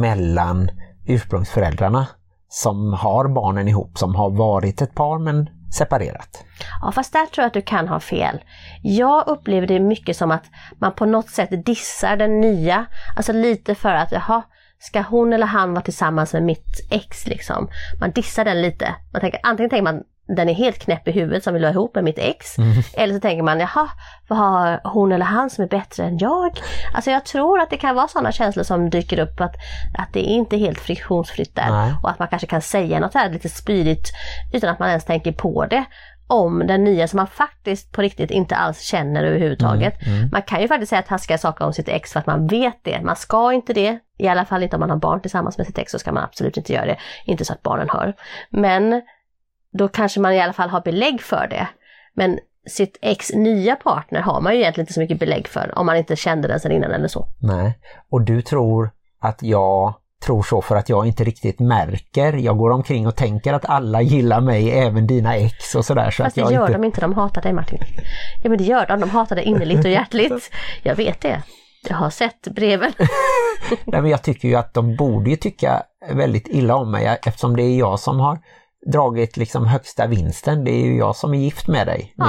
mellan 0.00 0.70
ursprungsföräldrarna 1.06 2.06
som 2.48 2.92
har 2.92 3.28
barnen 3.28 3.68
ihop, 3.68 3.98
som 3.98 4.14
har 4.14 4.30
varit 4.30 4.82
ett 4.82 4.94
par 4.94 5.18
men 5.18 5.50
separerat. 5.78 6.44
Ja 6.82 6.92
fast 6.92 7.12
där 7.12 7.26
tror 7.26 7.42
jag 7.42 7.46
att 7.46 7.54
du 7.54 7.62
kan 7.62 7.88
ha 7.88 8.00
fel. 8.00 8.40
Jag 8.82 9.28
upplever 9.28 9.66
det 9.66 9.80
mycket 9.80 10.16
som 10.16 10.30
att 10.30 10.44
man 10.78 10.94
på 10.94 11.06
något 11.06 11.30
sätt 11.30 11.66
dissar 11.66 12.16
den 12.16 12.40
nya, 12.40 12.86
alltså 13.16 13.32
lite 13.32 13.74
för 13.74 13.94
att 13.94 14.12
jaha, 14.12 14.42
ska 14.78 15.00
hon 15.00 15.32
eller 15.32 15.46
han 15.46 15.70
vara 15.72 15.82
tillsammans 15.82 16.32
med 16.32 16.42
mitt 16.42 16.86
ex 16.90 17.26
liksom? 17.26 17.68
Man 18.00 18.10
dissar 18.10 18.44
den 18.44 18.62
lite. 18.62 18.94
Man 19.12 19.20
tänker, 19.20 19.40
antingen 19.42 19.70
tänker 19.70 19.92
man 19.92 20.02
den 20.36 20.48
är 20.48 20.54
helt 20.54 20.78
knäpp 20.78 21.08
i 21.08 21.10
huvudet 21.10 21.44
som 21.44 21.54
vill 21.54 21.62
vara 21.62 21.72
ihop 21.72 21.94
med 21.94 22.04
mitt 22.04 22.18
ex. 22.18 22.56
Eller 22.94 23.14
så 23.14 23.20
tänker 23.20 23.42
man, 23.42 23.60
jaha, 23.60 23.88
vad 24.28 24.38
har 24.38 24.80
hon 24.84 25.12
eller 25.12 25.24
han 25.24 25.50
som 25.50 25.64
är 25.64 25.68
bättre 25.68 26.04
än 26.04 26.18
jag? 26.18 26.60
Alltså 26.94 27.10
jag 27.10 27.24
tror 27.24 27.60
att 27.60 27.70
det 27.70 27.76
kan 27.76 27.94
vara 27.94 28.08
sådana 28.08 28.32
känslor 28.32 28.64
som 28.64 28.90
dyker 28.90 29.18
upp 29.18 29.40
att, 29.40 29.54
att 29.98 30.12
det 30.12 30.30
är 30.30 30.34
inte 30.34 30.56
helt 30.56 30.78
friktionsfritt 30.78 31.54
där. 31.54 31.70
Nej. 31.70 31.94
Och 32.02 32.10
att 32.10 32.18
man 32.18 32.28
kanske 32.28 32.46
kan 32.46 32.62
säga 32.62 33.00
något 33.00 33.14
här 33.14 33.30
lite 33.30 33.48
spydigt 33.48 34.12
utan 34.52 34.70
att 34.70 34.78
man 34.78 34.88
ens 34.88 35.04
tänker 35.04 35.32
på 35.32 35.66
det 35.66 35.84
om 36.30 36.66
den 36.66 36.84
nya 36.84 37.08
som 37.08 37.16
man 37.16 37.26
faktiskt 37.26 37.92
på 37.92 38.02
riktigt 38.02 38.30
inte 38.30 38.56
alls 38.56 38.80
känner 38.80 39.24
överhuvudtaget. 39.24 39.94
Man 40.32 40.42
kan 40.42 40.60
ju 40.60 40.68
faktiskt 40.68 40.90
säga 40.90 41.02
taskiga 41.02 41.38
saker 41.38 41.64
om 41.64 41.72
sitt 41.72 41.88
ex 41.88 42.12
för 42.12 42.20
att 42.20 42.26
man 42.26 42.46
vet 42.46 42.78
det. 42.82 43.00
Man 43.02 43.16
ska 43.16 43.52
inte 43.52 43.72
det, 43.72 43.98
i 44.18 44.28
alla 44.28 44.44
fall 44.44 44.62
inte 44.62 44.76
om 44.76 44.80
man 44.80 44.90
har 44.90 44.96
barn 44.96 45.20
tillsammans 45.20 45.58
med 45.58 45.66
sitt 45.66 45.78
ex 45.78 45.92
så 45.92 45.98
ska 45.98 46.12
man 46.12 46.24
absolut 46.24 46.56
inte 46.56 46.72
göra 46.72 46.86
det. 46.86 46.96
Inte 47.24 47.44
så 47.44 47.52
att 47.52 47.62
barnen 47.62 47.88
hör. 47.90 48.14
Men 48.50 49.02
då 49.72 49.88
kanske 49.88 50.20
man 50.20 50.32
i 50.32 50.40
alla 50.40 50.52
fall 50.52 50.68
har 50.68 50.80
belägg 50.80 51.22
för 51.22 51.46
det. 51.50 51.68
Men 52.14 52.38
sitt 52.66 52.98
ex 53.02 53.32
nya 53.32 53.76
partner 53.76 54.20
har 54.20 54.40
man 54.40 54.54
ju 54.54 54.60
egentligen 54.60 54.82
inte 54.82 54.92
så 54.92 55.00
mycket 55.00 55.18
belägg 55.18 55.48
för 55.48 55.78
om 55.78 55.86
man 55.86 55.96
inte 55.96 56.16
kände 56.16 56.48
den 56.48 56.60
sedan 56.60 56.72
innan 56.72 56.90
eller 56.90 57.08
så. 57.08 57.28
Nej. 57.38 57.78
Och 58.10 58.22
du 58.22 58.42
tror 58.42 58.90
att 59.20 59.42
jag 59.42 59.94
tror 60.20 60.42
så 60.42 60.62
för 60.62 60.76
att 60.76 60.88
jag 60.88 61.06
inte 61.06 61.24
riktigt 61.24 61.60
märker. 61.60 62.32
Jag 62.32 62.58
går 62.58 62.70
omkring 62.70 63.06
och 63.06 63.16
tänker 63.16 63.52
att 63.52 63.64
alla 63.64 64.02
gillar 64.02 64.40
mig, 64.40 64.70
även 64.70 65.06
dina 65.06 65.36
ex 65.36 65.74
och 65.74 65.84
sådär. 65.84 66.10
Så 66.10 66.22
Fast 66.22 66.36
det 66.36 66.40
gör 66.40 66.60
inte... 66.60 66.72
de 66.72 66.84
inte, 66.84 67.00
de 67.00 67.14
hatar 67.14 67.42
dig 67.42 67.52
Martin. 67.52 67.78
Ja 68.42 68.48
men 68.48 68.58
det 68.58 68.64
gör 68.64 68.86
de, 68.86 69.00
de 69.00 69.10
hatar 69.10 69.36
dig 69.36 69.44
innerligt 69.44 69.84
och 69.84 69.90
hjärtligt. 69.90 70.50
Jag 70.82 70.96
vet 70.96 71.20
det. 71.20 71.42
Jag 71.88 71.96
har 71.96 72.10
sett 72.10 72.42
breven. 72.42 72.92
Nej, 73.84 74.02
men 74.02 74.10
jag 74.10 74.22
tycker 74.22 74.48
ju 74.48 74.54
att 74.54 74.74
de 74.74 74.96
borde 74.96 75.30
ju 75.30 75.36
tycka 75.36 75.82
väldigt 76.10 76.48
illa 76.48 76.76
om 76.76 76.90
mig 76.90 77.18
eftersom 77.26 77.56
det 77.56 77.62
är 77.62 77.78
jag 77.78 78.00
som 78.00 78.20
har 78.20 78.38
dragit 78.86 79.36
liksom 79.36 79.66
högsta 79.66 80.06
vinsten. 80.06 80.64
Det 80.64 80.70
är 80.70 80.84
ju 80.84 80.96
jag 80.96 81.16
som 81.16 81.34
är 81.34 81.38
gift 81.38 81.68
med 81.68 81.86
dig 81.86 82.14
nu. 82.16 82.24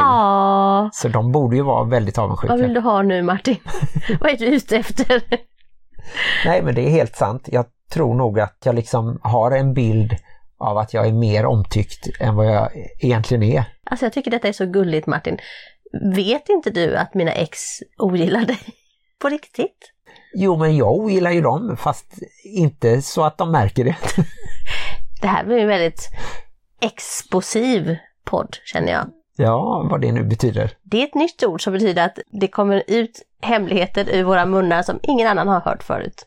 Så 0.94 1.08
de 1.08 1.32
borde 1.32 1.56
ju 1.56 1.62
vara 1.62 1.84
väldigt 1.84 2.18
avundsjuka. 2.18 2.54
vad 2.54 2.62
vill 2.62 2.74
du 2.74 2.80
ha 2.80 3.02
nu 3.02 3.22
Martin? 3.24 3.58
vad 4.20 4.32
är 4.32 4.38
du 4.38 4.46
ute 4.46 4.78
efter? 4.78 5.24
Nej 6.46 6.62
men 6.62 6.76
det 6.76 6.82
är 6.82 6.90
helt 6.90 7.16
sant. 7.16 7.50
Jag 7.52 7.66
tror 7.92 8.16
nog 8.16 8.40
att 8.40 8.58
jag 8.64 8.76
liksom 8.76 9.20
har 9.24 9.52
en 9.52 9.74
bild 9.74 10.16
av 10.58 10.78
att 10.78 10.94
jag 10.94 11.08
är 11.08 11.12
mer 11.12 11.46
omtyckt 11.46 12.08
än 12.20 12.36
vad 12.36 12.46
jag 12.46 12.70
egentligen 13.00 13.44
är. 13.44 13.64
Alltså 13.84 14.06
jag 14.06 14.14
tycker 14.14 14.32
detta 14.32 14.48
är 14.48 14.54
så 14.54 14.66
gulligt 14.66 15.08
Martin. 15.08 15.38
Vet 16.16 16.50
inte 16.50 16.70
du 16.70 16.96
att 16.96 17.14
mina 17.14 17.32
ex 17.32 17.60
ogillar 17.98 18.46
dig? 18.46 18.60
På 19.20 19.30
riktigt? 19.30 19.92
Jo 20.34 20.58
men 20.58 20.78
jag 20.78 20.92
ogillar 20.92 21.32
ju 21.32 21.42
dem 21.42 21.78
fast 21.78 22.14
inte 22.44 23.02
så 23.02 23.24
att 23.24 23.38
de 23.38 23.52
märker 23.52 23.86
det. 23.86 23.96
Det 25.21 25.27
här 25.27 25.43
blir 25.43 25.57
en 25.57 25.67
väldigt 25.67 26.10
explosiv 26.81 27.97
podd 28.25 28.57
känner 28.65 28.91
jag. 28.91 29.05
Ja, 29.38 29.88
vad 29.89 30.01
det 30.01 30.12
nu 30.12 30.23
betyder. 30.23 30.71
Det 30.84 31.01
är 31.01 31.03
ett 31.03 31.15
nytt 31.15 31.43
ord 31.43 31.63
som 31.63 31.73
betyder 31.73 32.05
att 32.05 32.19
det 32.31 32.47
kommer 32.47 32.84
ut 32.88 33.21
hemligheter 33.41 34.10
ur 34.12 34.23
våra 34.23 34.45
munnar 34.45 34.84
som 34.84 34.99
ingen 35.03 35.27
annan 35.27 35.47
har 35.47 35.60
hört 35.60 35.84
förut. 35.84 36.25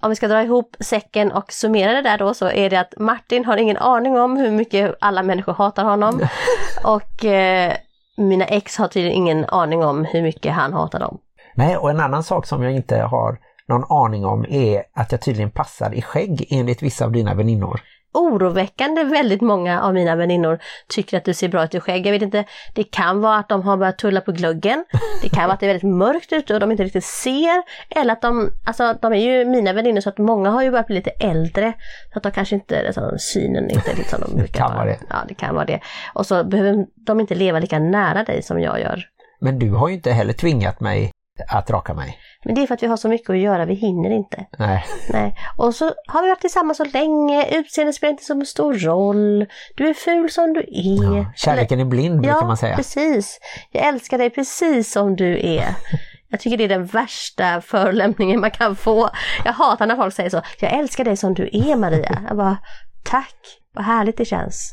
Om 0.00 0.10
vi 0.10 0.16
ska 0.16 0.28
dra 0.28 0.42
ihop 0.42 0.76
säcken 0.80 1.32
och 1.32 1.52
summera 1.52 1.92
det 1.92 2.02
där 2.02 2.18
då 2.18 2.34
så 2.34 2.50
är 2.50 2.70
det 2.70 2.80
att 2.80 2.94
Martin 2.96 3.44
har 3.44 3.56
ingen 3.56 3.76
aning 3.76 4.18
om 4.18 4.36
hur 4.36 4.50
mycket 4.50 4.94
alla 5.00 5.22
människor 5.22 5.52
hatar 5.52 5.84
honom. 5.84 6.20
Och 6.84 7.24
eh, 7.24 7.72
mina 8.16 8.44
ex 8.44 8.76
har 8.76 8.88
tydligen 8.88 9.16
ingen 9.16 9.44
aning 9.44 9.84
om 9.84 10.04
hur 10.04 10.22
mycket 10.22 10.52
han 10.52 10.72
hatar 10.72 11.00
dem. 11.00 11.18
Nej, 11.54 11.76
och 11.76 11.90
en 11.90 12.00
annan 12.00 12.24
sak 12.24 12.46
som 12.46 12.62
jag 12.62 12.72
inte 12.72 12.96
har 12.96 13.38
någon 13.68 13.84
aning 14.04 14.24
om 14.24 14.46
är 14.48 14.82
att 14.94 15.12
jag 15.12 15.20
tydligen 15.20 15.50
passar 15.50 15.94
i 15.94 16.02
skägg 16.02 16.46
enligt 16.50 16.82
vissa 16.82 17.04
av 17.04 17.12
dina 17.12 17.34
väninnor. 17.34 17.80
Oroväckande 18.16 19.04
väldigt 19.04 19.40
många 19.40 19.82
av 19.82 19.94
mina 19.94 20.16
väninnor 20.16 20.58
tycker 20.88 21.16
att 21.16 21.24
du 21.24 21.34
ser 21.34 21.48
bra 21.48 21.64
ut 21.64 21.74
i 21.74 21.80
skägg. 21.80 22.06
Jag 22.06 22.12
vet 22.12 22.22
inte, 22.22 22.44
det 22.74 22.84
kan 22.84 23.20
vara 23.20 23.36
att 23.36 23.48
de 23.48 23.62
har 23.62 23.76
börjat 23.76 23.98
tulla 23.98 24.20
på 24.20 24.32
glöggen. 24.32 24.84
Det 25.22 25.28
kan 25.28 25.44
vara 25.44 25.52
att 25.52 25.60
det 25.60 25.66
är 25.66 25.68
väldigt 25.68 25.96
mörkt 25.96 26.32
ute 26.32 26.54
och 26.54 26.60
de 26.60 26.70
inte 26.70 26.84
riktigt 26.84 27.04
ser. 27.04 27.62
Eller 28.00 28.12
att 28.12 28.22
de, 28.22 28.50
alltså 28.64 28.94
de 29.02 29.12
är 29.12 29.16
ju 29.16 29.44
mina 29.44 29.72
väninnor 29.72 30.00
så 30.00 30.08
att 30.08 30.18
många 30.18 30.50
har 30.50 30.62
ju 30.62 30.70
börjat 30.70 30.86
bli 30.86 30.96
lite 30.96 31.10
äldre. 31.10 31.72
Så 32.12 32.18
att 32.18 32.22
de 32.22 32.32
kanske 32.32 32.54
inte, 32.54 32.86
alltså, 32.86 33.18
synen 33.18 33.70
inte 33.70 33.94
lite 33.96 34.10
som 34.10 34.20
de 34.20 34.36
brukar 34.36 34.58
kan 34.66 34.76
vara 34.76 34.84
det. 34.84 34.98
Ja, 35.08 35.16
det 35.28 35.34
kan 35.34 35.54
vara 35.54 35.64
det. 35.64 35.80
Och 36.14 36.26
så 36.26 36.44
behöver 36.44 36.86
de 37.06 37.20
inte 37.20 37.34
leva 37.34 37.58
lika 37.58 37.78
nära 37.78 38.24
dig 38.24 38.42
som 38.42 38.60
jag 38.60 38.80
gör. 38.80 39.04
Men 39.40 39.58
du 39.58 39.70
har 39.70 39.88
ju 39.88 39.94
inte 39.94 40.12
heller 40.12 40.32
tvingat 40.32 40.80
mig 40.80 41.10
att 41.48 41.70
raka 41.70 41.94
mig. 41.94 42.18
Men 42.46 42.54
det 42.54 42.62
är 42.62 42.66
för 42.66 42.74
att 42.74 42.82
vi 42.82 42.86
har 42.86 42.96
så 42.96 43.08
mycket 43.08 43.30
att 43.30 43.38
göra, 43.38 43.64
vi 43.64 43.74
hinner 43.74 44.10
inte. 44.10 44.46
Nej. 44.58 44.84
Nej. 45.08 45.34
Och 45.56 45.74
så 45.74 45.92
har 46.06 46.22
vi 46.22 46.28
varit 46.28 46.40
tillsammans 46.40 46.78
så 46.78 46.84
länge, 46.84 47.46
utseende 47.58 47.92
spelar 47.92 48.10
inte 48.10 48.24
så 48.24 48.44
stor 48.44 48.74
roll. 48.74 49.46
Du 49.76 49.88
är 49.88 49.94
ful 49.94 50.30
som 50.30 50.52
du 50.52 50.60
är. 50.60 51.16
Ja, 51.16 51.32
kärleken 51.36 51.80
är 51.80 51.84
blind 51.84 52.20
brukar 52.20 52.36
ja, 52.36 52.46
man 52.46 52.56
säga. 52.56 52.76
precis. 52.76 53.38
Jag 53.72 53.86
älskar 53.86 54.18
dig 54.18 54.30
precis 54.30 54.92
som 54.92 55.16
du 55.16 55.38
är. 55.38 55.66
Jag 56.28 56.40
tycker 56.40 56.56
det 56.56 56.64
är 56.64 56.68
den 56.68 56.86
värsta 56.86 57.60
förolämpningen 57.60 58.40
man 58.40 58.50
kan 58.50 58.76
få. 58.76 59.10
Jag 59.44 59.52
hatar 59.52 59.86
när 59.86 59.96
folk 59.96 60.14
säger 60.14 60.30
så. 60.30 60.42
Jag 60.60 60.72
älskar 60.72 61.04
dig 61.04 61.16
som 61.16 61.34
du 61.34 61.50
är 61.52 61.76
Maria. 61.76 62.22
Jag 62.28 62.36
bara, 62.36 62.58
Tack, 63.04 63.36
vad 63.74 63.84
härligt 63.84 64.16
det 64.16 64.24
känns. 64.24 64.72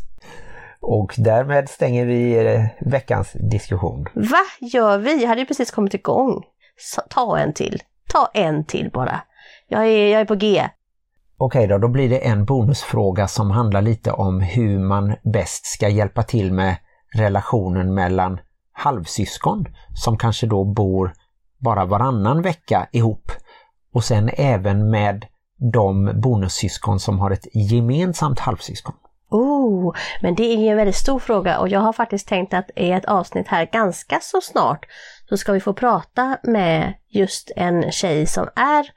Och 0.80 1.14
därmed 1.18 1.70
stänger 1.70 2.06
vi 2.06 2.48
eh, 2.48 2.90
veckans 2.92 3.32
diskussion. 3.52 4.06
Va 4.14 4.46
gör 4.60 4.98
vi? 4.98 5.22
Jag 5.22 5.30
hade 5.30 5.42
ju 5.42 5.48
precis 5.48 5.72
kommit 5.72 5.94
igång. 5.94 6.44
Ta 7.10 7.40
en 7.40 7.54
till. 7.54 7.82
Ta 8.10 8.30
en 8.34 8.66
till 8.66 8.90
bara. 8.94 9.22
Jag 9.68 9.88
är, 9.88 10.08
jag 10.08 10.22
är 10.22 10.26
på 10.26 10.36
G. 10.36 10.70
Okej 11.38 11.68
då, 11.68 11.78
då 11.78 11.88
blir 11.88 12.10
det 12.10 12.28
en 12.28 12.46
bonusfråga 12.46 13.28
som 13.28 13.52
handlar 13.52 13.82
lite 13.82 14.12
om 14.12 14.42
hur 14.42 14.80
man 14.80 15.16
bäst 15.24 15.66
ska 15.66 15.90
hjälpa 15.90 16.24
till 16.24 16.54
med 16.54 16.76
relationen 17.16 17.94
mellan 17.94 18.40
halvsyskon 18.72 19.66
som 19.94 20.18
kanske 20.18 20.48
då 20.48 20.64
bor 20.64 21.14
bara 21.58 21.86
varannan 21.86 22.42
vecka 22.42 22.88
ihop 22.92 23.32
och 23.94 24.04
sen 24.04 24.30
även 24.34 24.90
med 24.90 25.26
de 25.74 26.12
bonussyskon 26.22 27.00
som 27.00 27.20
har 27.20 27.32
ett 27.32 27.48
gemensamt 27.56 28.40
halvsyskon. 28.40 28.96
Oh, 29.30 29.96
men 30.22 30.36
det 30.36 30.44
är 30.44 30.58
ju 30.58 30.68
en 30.68 30.78
väldigt 30.78 30.96
stor 30.96 31.20
fråga 31.20 31.60
och 31.60 31.70
jag 31.70 31.80
har 31.80 31.94
faktiskt 31.94 32.28
tänkt 32.28 32.54
att 32.54 32.70
i 32.76 32.92
ett 32.92 33.06
avsnitt 33.06 33.48
här 33.48 33.66
ganska 33.66 34.20
så 34.22 34.42
snart 34.42 34.86
så 35.34 35.38
ska 35.38 35.52
vi 35.52 35.60
få 35.60 35.74
prata 35.74 36.38
med 36.44 36.94
just 37.10 37.52
en 37.56 37.92
tjej 37.92 38.26
som 38.26 38.50
är 38.56 38.90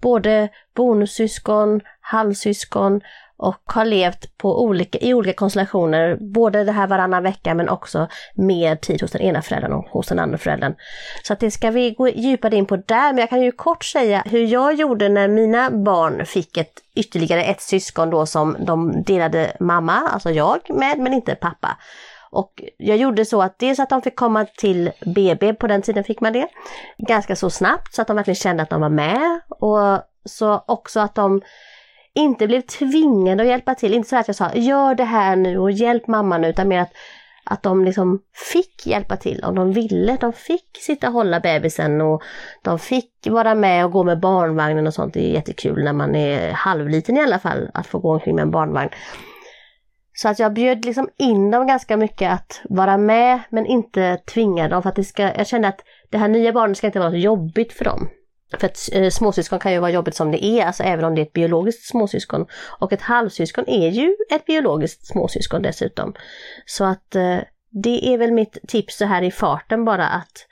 både 0.00 0.48
bonussyskon, 0.74 1.80
halvsyskon 2.00 3.00
och 3.36 3.62
har 3.64 3.84
levt 3.84 4.38
på 4.38 4.62
olika, 4.64 4.98
i 4.98 5.14
olika 5.14 5.32
konstellationer, 5.32 6.16
både 6.20 6.64
det 6.64 6.72
här 6.72 6.86
varannan 6.86 7.22
vecka 7.22 7.54
men 7.54 7.68
också 7.68 8.08
mer 8.34 8.76
tid 8.76 9.02
hos 9.02 9.10
den 9.10 9.22
ena 9.22 9.42
föräldern 9.42 9.72
och 9.72 9.84
hos 9.84 10.06
den 10.06 10.18
andra 10.18 10.38
föräldern. 10.38 10.74
Så 11.22 11.32
att 11.32 11.40
det 11.40 11.50
ska 11.50 11.70
vi 11.70 11.90
gå 11.90 12.08
djupare 12.08 12.56
in 12.56 12.66
på 12.66 12.76
där, 12.76 13.12
men 13.12 13.18
jag 13.18 13.30
kan 13.30 13.42
ju 13.42 13.52
kort 13.52 13.84
säga 13.84 14.22
hur 14.26 14.46
jag 14.46 14.74
gjorde 14.74 15.08
när 15.08 15.28
mina 15.28 15.70
barn 15.70 16.26
fick 16.26 16.56
ett 16.56 16.82
ytterligare 16.94 17.44
ett 17.44 17.60
syskon 17.60 18.10
då 18.10 18.26
som 18.26 18.56
de 18.60 19.02
delade 19.02 19.56
mamma, 19.60 20.08
alltså 20.12 20.30
jag 20.30 20.60
med, 20.68 20.98
men 20.98 21.12
inte 21.12 21.34
pappa. 21.34 21.76
Och 22.32 22.62
jag 22.76 22.96
gjorde 22.96 23.24
så 23.24 23.42
att 23.42 23.58
dels 23.58 23.80
att 23.80 23.88
de 23.88 24.02
fick 24.02 24.16
komma 24.16 24.46
till 24.58 24.90
BB, 25.06 25.54
på 25.54 25.66
den 25.66 25.82
tiden 25.82 26.04
fick 26.04 26.20
man 26.20 26.32
det, 26.32 26.48
ganska 26.98 27.36
så 27.36 27.50
snabbt 27.50 27.94
så 27.94 28.02
att 28.02 28.08
de 28.08 28.16
verkligen 28.16 28.36
kände 28.36 28.62
att 28.62 28.70
de 28.70 28.80
var 28.80 28.88
med 28.88 29.40
och 29.48 30.02
så 30.24 30.64
också 30.66 31.00
att 31.00 31.14
de 31.14 31.42
inte 32.14 32.46
blev 32.46 32.60
tvingade 32.60 33.42
att 33.42 33.48
hjälpa 33.48 33.74
till. 33.74 33.94
Inte 33.94 34.08
så 34.08 34.16
att 34.16 34.28
jag 34.28 34.36
sa 34.36 34.54
gör 34.54 34.94
det 34.94 35.04
här 35.04 35.36
nu 35.36 35.58
och 35.58 35.70
hjälp 35.70 36.06
mamma 36.06 36.38
nu 36.38 36.48
utan 36.48 36.68
mer 36.68 36.80
att, 36.80 36.92
att 37.44 37.62
de 37.62 37.84
liksom 37.84 38.20
fick 38.52 38.86
hjälpa 38.86 39.16
till 39.16 39.44
om 39.44 39.54
de 39.54 39.72
ville. 39.72 40.16
De 40.20 40.32
fick 40.32 40.78
sitta 40.80 41.06
och 41.06 41.12
hålla 41.12 41.40
bebisen 41.40 42.00
och 42.00 42.22
de 42.62 42.78
fick 42.78 43.26
vara 43.26 43.54
med 43.54 43.84
och 43.84 43.92
gå 43.92 44.04
med 44.04 44.20
barnvagnen 44.20 44.86
och 44.86 44.94
sånt. 44.94 45.14
Det 45.14 45.30
är 45.30 45.32
jättekul 45.32 45.84
när 45.84 45.92
man 45.92 46.14
är 46.14 46.52
halvliten 46.52 47.16
i 47.16 47.20
alla 47.20 47.38
fall 47.38 47.70
att 47.74 47.86
få 47.86 47.98
gå 47.98 48.12
omkring 48.12 48.34
med 48.34 48.42
en 48.42 48.50
barnvagn. 48.50 48.90
Så 50.22 50.28
att 50.28 50.38
jag 50.38 50.52
bjöd 50.52 50.84
liksom 50.84 51.08
in 51.16 51.50
dem 51.50 51.66
ganska 51.66 51.96
mycket 51.96 52.32
att 52.32 52.60
vara 52.64 52.98
med 52.98 53.40
men 53.50 53.66
inte 53.66 54.16
tvinga 54.16 54.68
dem 54.68 54.82
för 54.82 54.88
att 54.88 54.96
det 54.96 55.04
ska, 55.04 55.22
jag 55.22 55.46
kände 55.46 55.68
att 55.68 55.80
det 56.10 56.18
här 56.18 56.28
nya 56.28 56.52
barnet 56.52 56.78
ska 56.78 56.86
inte 56.86 56.98
vara 56.98 57.10
så 57.10 57.16
jobbigt 57.16 57.72
för 57.72 57.84
dem. 57.84 58.08
För 58.58 58.66
att 58.66 58.88
eh, 58.92 59.08
småsyskon 59.10 59.58
kan 59.58 59.72
ju 59.72 59.78
vara 59.78 59.90
jobbigt 59.90 60.14
som 60.14 60.30
det 60.30 60.44
är, 60.44 60.66
alltså 60.66 60.82
även 60.82 61.04
om 61.04 61.14
det 61.14 61.20
är 61.20 61.26
ett 61.26 61.32
biologiskt 61.32 61.88
småsyskon. 61.88 62.46
Och 62.80 62.92
ett 62.92 63.02
halvsyskon 63.02 63.64
är 63.68 63.88
ju 63.88 64.16
ett 64.30 64.44
biologiskt 64.46 65.06
småsyskon 65.06 65.62
dessutom. 65.62 66.14
Så 66.66 66.84
att 66.84 67.14
eh, 67.14 67.38
det 67.70 68.14
är 68.14 68.18
väl 68.18 68.32
mitt 68.32 68.58
tips 68.68 68.96
så 68.96 69.04
här 69.04 69.22
i 69.22 69.30
farten 69.30 69.84
bara 69.84 70.08
att 70.08 70.46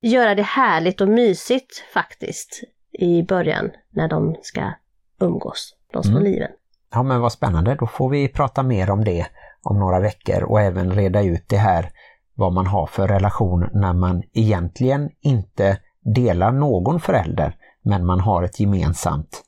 göra 0.00 0.34
det 0.34 0.42
härligt 0.42 1.00
och 1.00 1.08
mysigt 1.08 1.84
faktiskt 1.92 2.60
i 2.92 3.22
början 3.22 3.70
när 3.90 4.08
de 4.08 4.36
ska 4.42 4.72
umgås, 5.20 5.76
de 5.92 6.02
små 6.02 6.18
Mm. 6.18 6.32
liven. 6.32 6.50
Ja 6.94 7.02
men 7.02 7.20
vad 7.20 7.32
spännande, 7.32 7.74
då 7.74 7.86
får 7.86 8.08
vi 8.08 8.28
prata 8.28 8.62
mer 8.62 8.90
om 8.90 9.04
det 9.04 9.26
om 9.62 9.78
några 9.78 10.00
veckor 10.00 10.42
och 10.42 10.60
även 10.60 10.92
reda 10.92 11.22
ut 11.22 11.48
det 11.48 11.56
här 11.56 11.90
vad 12.34 12.52
man 12.52 12.66
har 12.66 12.86
för 12.86 13.08
relation 13.08 13.68
när 13.72 13.92
man 13.92 14.22
egentligen 14.32 15.10
inte 15.20 15.78
delar 16.00 16.52
någon 16.52 17.00
förälder 17.00 17.56
men 17.82 18.06
man 18.06 18.20
har 18.20 18.42
ett 18.42 18.60
gemensamt 18.60 19.42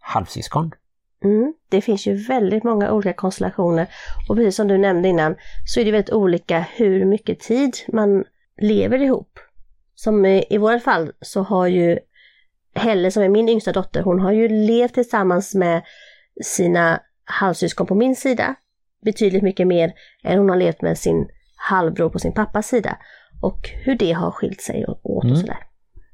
halvsyskon. 0.00 0.72
Mm, 1.24 1.54
det 1.68 1.80
finns 1.80 2.06
ju 2.06 2.26
väldigt 2.26 2.64
många 2.64 2.92
olika 2.92 3.12
konstellationer 3.12 3.86
och 4.28 4.36
precis 4.36 4.56
som 4.56 4.68
du 4.68 4.78
nämnde 4.78 5.08
innan 5.08 5.36
så 5.66 5.80
är 5.80 5.84
det 5.84 5.90
väldigt 5.90 6.14
olika 6.14 6.66
hur 6.76 7.04
mycket 7.04 7.40
tid 7.40 7.76
man 7.92 8.24
lever 8.60 9.02
ihop. 9.02 9.38
Som 9.94 10.26
i, 10.26 10.44
i 10.50 10.58
vårt 10.58 10.82
fall 10.82 11.12
så 11.20 11.42
har 11.42 11.66
ju 11.66 11.98
Helle 12.74 13.10
som 13.10 13.22
är 13.22 13.28
min 13.28 13.48
yngsta 13.48 13.72
dotter, 13.72 14.02
hon 14.02 14.20
har 14.20 14.32
ju 14.32 14.48
levt 14.48 14.94
tillsammans 14.94 15.54
med 15.54 15.82
sina 16.44 17.00
halvsyskon 17.24 17.86
på 17.86 17.94
min 17.94 18.16
sida 18.16 18.54
betydligt 19.04 19.42
mycket 19.42 19.66
mer 19.66 19.92
än 20.24 20.38
hon 20.38 20.48
har 20.48 20.56
levt 20.56 20.82
med 20.82 20.98
sin 20.98 21.28
halvbror 21.56 22.10
på 22.10 22.18
sin 22.18 22.32
pappas 22.32 22.66
sida. 22.66 22.98
Och 23.42 23.68
hur 23.84 23.94
det 23.94 24.12
har 24.12 24.30
skilt 24.30 24.60
sig 24.60 24.86
åt 24.86 25.00
och 25.02 25.24
Mm. 25.24 25.36
sådär. 25.36 25.58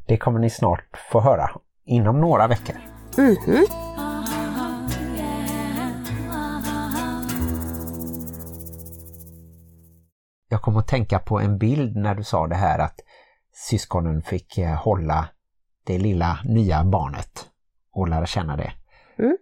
Det 0.06 0.16
kommer 0.16 0.38
ni 0.38 0.50
snart 0.50 0.84
få 1.12 1.20
höra 1.20 1.50
inom 1.84 2.20
några 2.20 2.46
veckor. 2.46 2.76
Mhm. 3.18 3.64
Jag 10.48 10.62
kom 10.62 10.76
att 10.76 10.88
tänka 10.88 11.18
på 11.18 11.40
en 11.40 11.58
bild 11.58 11.96
när 11.96 12.14
du 12.14 12.24
sa 12.24 12.46
det 12.46 12.54
här 12.54 12.78
att 12.78 13.00
syskonen 13.52 14.22
fick 14.22 14.58
eh, 14.58 14.74
hålla 14.74 15.28
det 15.84 15.98
lilla 15.98 16.38
nya 16.44 16.84
barnet 16.84 17.46
och 17.92 18.08
lära 18.08 18.26
känna 18.26 18.56
det. 18.56 18.72
Mm. 19.18 19.36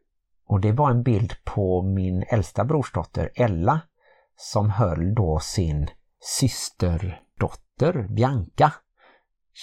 Och 0.51 0.61
det 0.61 0.73
var 0.73 0.91
en 0.91 1.03
bild 1.03 1.33
på 1.45 1.83
min 1.83 2.25
äldsta 2.29 2.65
brorsdotter 2.65 3.31
Ella 3.35 3.81
som 4.37 4.71
höll 4.71 5.15
då 5.15 5.39
sin 5.39 5.89
systerdotter 6.39 8.07
Bianca, 8.09 8.73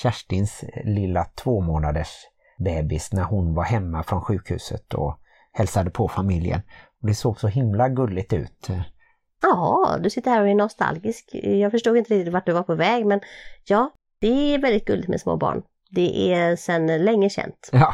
Kerstins 0.01 0.63
lilla 0.85 1.23
två 1.23 1.61
månaders 1.61 2.13
bebis 2.57 3.13
när 3.13 3.23
hon 3.23 3.53
var 3.53 3.63
hemma 3.63 4.03
från 4.03 4.21
sjukhuset 4.21 4.93
och 4.93 5.19
hälsade 5.51 5.89
på 5.89 6.07
familjen. 6.07 6.61
Och 7.01 7.07
det 7.07 7.15
såg 7.15 7.39
så 7.39 7.47
himla 7.47 7.89
gulligt 7.89 8.33
ut. 8.33 8.67
Ja, 9.41 9.97
du 9.99 10.09
sitter 10.09 10.31
här 10.31 10.41
och 10.41 10.49
är 10.49 10.55
nostalgisk. 10.55 11.29
Jag 11.33 11.71
förstod 11.71 11.97
inte 11.97 12.13
riktigt 12.13 12.33
vart 12.33 12.45
du 12.45 12.51
var 12.51 12.63
på 12.63 12.75
väg 12.75 13.05
men 13.05 13.21
ja, 13.65 13.91
det 14.21 14.53
är 14.53 14.59
väldigt 14.59 14.85
gulligt 14.85 15.09
med 15.09 15.21
små 15.21 15.37
barn. 15.37 15.63
Det 15.91 16.33
är 16.33 16.55
sedan 16.55 16.87
länge 16.87 17.29
känt. 17.29 17.69
Ja, 17.71 17.93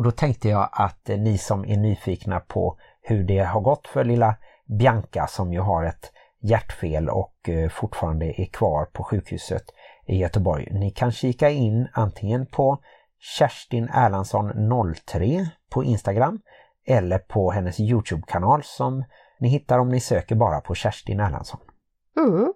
och 0.00 0.04
då 0.04 0.10
tänkte 0.10 0.48
jag 0.48 0.68
att 0.72 1.08
eh, 1.08 1.18
ni 1.18 1.38
som 1.38 1.64
är 1.64 1.76
nyfikna 1.76 2.40
på 2.40 2.78
hur 3.02 3.24
det 3.24 3.38
har 3.38 3.60
gått 3.60 3.88
för 3.88 4.04
lilla 4.04 4.36
Bianca 4.78 5.26
som 5.26 5.52
ju 5.52 5.60
har 5.60 5.84
ett 5.84 6.12
hjärtfel 6.42 7.08
och 7.08 7.48
eh, 7.48 7.68
fortfarande 7.68 8.40
är 8.40 8.44
kvar 8.44 8.84
på 8.84 9.04
sjukhuset 9.04 9.62
i 10.06 10.16
Göteborg. 10.16 10.68
Ni 10.70 10.90
kan 10.90 11.12
kika 11.12 11.50
in 11.50 11.88
antingen 11.92 12.46
på 12.46 12.78
Kerstin 13.38 13.88
Erlandsson 13.94 14.52
03 15.06 15.46
på 15.70 15.84
Instagram 15.84 16.40
eller 16.86 17.18
på 17.18 17.50
hennes 17.50 17.80
Youtube-kanal 17.80 18.62
som 18.64 19.04
ni 19.40 19.48
hittar 19.48 19.78
om 19.78 19.88
ni 19.88 20.00
söker 20.00 20.34
bara 20.34 20.60
på 20.60 20.74
Kerstin 20.74 21.20
Erlandsson. 21.20 21.60
Mm. 22.16 22.52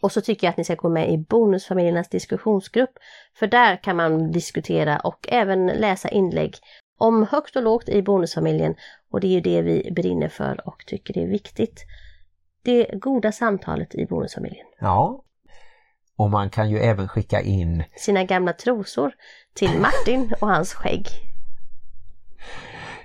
Och 0.00 0.12
så 0.12 0.20
tycker 0.20 0.46
jag 0.46 0.50
att 0.50 0.56
ni 0.56 0.64
ska 0.64 0.74
gå 0.74 0.88
med 0.88 1.10
i 1.10 1.18
Bonusfamiljernas 1.18 2.08
diskussionsgrupp. 2.08 2.90
För 3.38 3.46
där 3.46 3.76
kan 3.76 3.96
man 3.96 4.30
diskutera 4.30 4.98
och 4.98 5.26
även 5.28 5.66
läsa 5.66 6.08
inlägg 6.08 6.56
om 7.00 7.26
högt 7.30 7.56
och 7.56 7.62
lågt 7.62 7.88
i 7.88 8.02
Bonusfamiljen. 8.02 8.74
Och 9.10 9.20
det 9.20 9.26
är 9.26 9.30
ju 9.30 9.40
det 9.40 9.62
vi 9.62 9.92
brinner 9.92 10.28
för 10.28 10.68
och 10.68 10.84
tycker 10.86 11.18
är 11.18 11.26
viktigt. 11.26 11.84
Det 12.62 12.90
goda 12.92 13.32
samtalet 13.32 13.94
i 13.94 14.06
Bonusfamiljen. 14.06 14.66
Ja, 14.80 15.24
och 16.16 16.30
man 16.30 16.50
kan 16.50 16.70
ju 16.70 16.78
även 16.78 17.08
skicka 17.08 17.40
in 17.40 17.84
Sina 17.96 18.24
gamla 18.24 18.52
trosor 18.52 19.12
till 19.54 19.70
Martin 19.80 20.34
och 20.40 20.48
hans 20.48 20.74
skägg. 20.74 21.06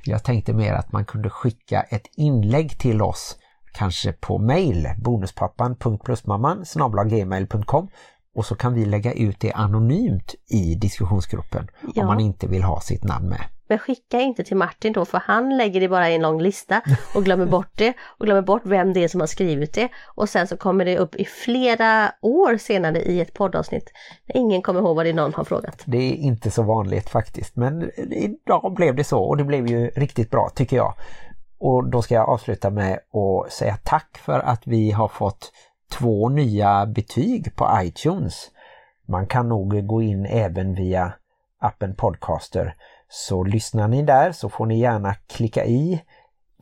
Jag 0.05 0.23
tänkte 0.23 0.53
mer 0.53 0.73
att 0.73 0.91
man 0.91 1.05
kunde 1.05 1.29
skicka 1.29 1.81
ett 1.81 2.07
inlägg 2.17 2.79
till 2.79 3.01
oss, 3.01 3.37
kanske 3.73 4.13
på 4.13 4.37
mail, 4.37 4.87
bonuspappan.plusmamman 4.97 6.65
gmail.com 7.09 7.89
och 8.35 8.45
så 8.45 8.55
kan 8.55 8.73
vi 8.73 8.85
lägga 8.85 9.13
ut 9.13 9.39
det 9.39 9.51
anonymt 9.53 10.35
i 10.49 10.75
diskussionsgruppen 10.75 11.67
Ja. 11.95 12.01
om 12.01 12.07
man 12.07 12.19
inte 12.19 12.47
vill 12.47 12.63
ha 12.63 12.81
sitt 12.81 13.03
namn 13.03 13.29
med. 13.29 13.41
Men 13.67 13.79
skicka 13.79 14.19
inte 14.19 14.43
till 14.43 14.57
Martin 14.57 14.93
då 14.93 15.05
för 15.05 15.17
han 15.17 15.57
lägger 15.57 15.79
det 15.81 15.89
bara 15.89 16.09
i 16.09 16.15
en 16.15 16.21
lång 16.21 16.41
lista 16.41 16.81
och 17.15 17.25
glömmer 17.25 17.45
bort 17.45 17.71
det 17.75 17.93
och 18.17 18.25
glömmer 18.25 18.41
bort 18.41 18.61
vem 18.65 18.93
det 18.93 19.03
är 19.03 19.07
som 19.07 19.19
har 19.19 19.27
skrivit 19.27 19.73
det. 19.73 19.89
Och 20.15 20.29
sen 20.29 20.47
så 20.47 20.57
kommer 20.57 20.85
det 20.85 20.97
upp 20.97 21.15
i 21.15 21.25
flera 21.25 22.11
år 22.21 22.57
senare 22.57 23.01
i 23.01 23.21
ett 23.21 23.33
poddavsnitt. 23.33 23.91
Ingen 24.33 24.61
kommer 24.61 24.79
ihåg 24.79 24.95
vad 24.95 25.05
det 25.05 25.09
är 25.09 25.13
någon 25.13 25.33
har 25.33 25.43
frågat. 25.43 25.83
Det 25.85 25.97
är 25.97 26.15
inte 26.15 26.51
så 26.51 26.63
vanligt 26.63 27.09
faktiskt 27.09 27.55
men 27.55 27.91
idag 28.11 28.73
blev 28.75 28.95
det 28.95 29.03
så 29.03 29.23
och 29.23 29.37
det 29.37 29.43
blev 29.43 29.67
ju 29.67 29.87
riktigt 29.87 30.31
bra 30.31 30.49
tycker 30.55 30.77
jag. 30.77 30.93
Och 31.59 31.89
då 31.89 32.01
ska 32.01 32.15
jag 32.15 32.29
avsluta 32.29 32.69
med 32.69 32.93
att 32.93 33.51
säga 33.51 33.77
tack 33.83 34.17
för 34.17 34.39
att 34.39 34.61
vi 34.67 34.91
har 34.91 35.07
fått 35.07 35.51
två 35.91 36.29
nya 36.29 36.85
betyg 36.85 37.55
på 37.55 37.79
iTunes. 37.81 38.51
Man 39.07 39.27
kan 39.27 39.49
nog 39.49 39.87
gå 39.87 40.01
in 40.01 40.25
även 40.25 40.75
via 40.75 41.13
appen 41.59 41.95
Podcaster. 41.95 42.75
Så 43.09 43.43
lyssnar 43.43 43.87
ni 43.87 44.03
där 44.03 44.31
så 44.31 44.49
får 44.49 44.65
ni 44.65 44.79
gärna 44.79 45.13
klicka 45.13 45.65
i 45.65 46.01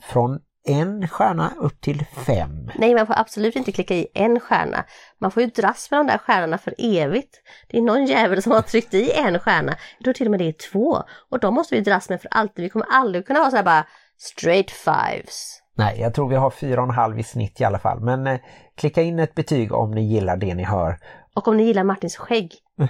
från 0.01 0.39
en 0.67 1.07
stjärna 1.07 1.53
upp 1.57 1.81
till 1.81 2.05
fem. 2.05 2.71
Nej, 2.75 2.95
man 2.95 3.07
får 3.07 3.19
absolut 3.19 3.55
inte 3.55 3.71
klicka 3.71 3.95
i 3.95 4.07
en 4.13 4.39
stjärna. 4.39 4.85
Man 5.19 5.31
får 5.31 5.43
ju 5.43 5.49
dras 5.49 5.91
med 5.91 5.99
de 5.99 6.07
där 6.07 6.17
stjärnorna 6.17 6.57
för 6.57 6.73
evigt. 6.77 7.41
Det 7.67 7.77
är 7.77 7.81
någon 7.81 8.05
jävel 8.05 8.41
som 8.41 8.51
har 8.51 8.61
tryckt 8.61 8.93
i 8.93 9.11
en 9.11 9.39
stjärna. 9.39 9.75
Jag 9.97 10.03
tror 10.03 10.13
till 10.13 10.27
och 10.27 10.31
med 10.31 10.39
det 10.39 10.47
är 10.47 10.71
två. 10.71 11.03
Och 11.29 11.39
de 11.39 11.53
måste 11.53 11.75
vi 11.75 11.81
dras 11.81 12.09
med 12.09 12.21
för 12.21 12.29
alltid. 12.31 12.63
Vi 12.63 12.69
kommer 12.69 12.87
aldrig 12.91 13.27
kunna 13.27 13.39
ha 13.39 13.49
så 13.49 13.55
här 13.55 13.63
bara 13.63 13.85
straight 14.17 14.71
fives. 14.71 15.59
Nej, 15.77 15.99
jag 15.99 16.13
tror 16.13 16.29
vi 16.29 16.35
har 16.35 16.49
fyra 16.49 16.81
och 16.81 16.87
en 16.87 16.95
halv 16.95 17.19
i 17.19 17.23
snitt 17.23 17.61
i 17.61 17.63
alla 17.63 17.79
fall. 17.79 17.99
Men 17.99 18.27
eh, 18.27 18.39
klicka 18.75 19.01
in 19.01 19.19
ett 19.19 19.35
betyg 19.35 19.73
om 19.73 19.91
ni 19.91 20.01
gillar 20.01 20.37
det 20.37 20.55
ni 20.55 20.63
hör. 20.63 20.99
Och 21.35 21.47
om 21.47 21.57
ni 21.57 21.63
gillar 21.63 21.83
Martins 21.83 22.17
skägg. 22.17 22.53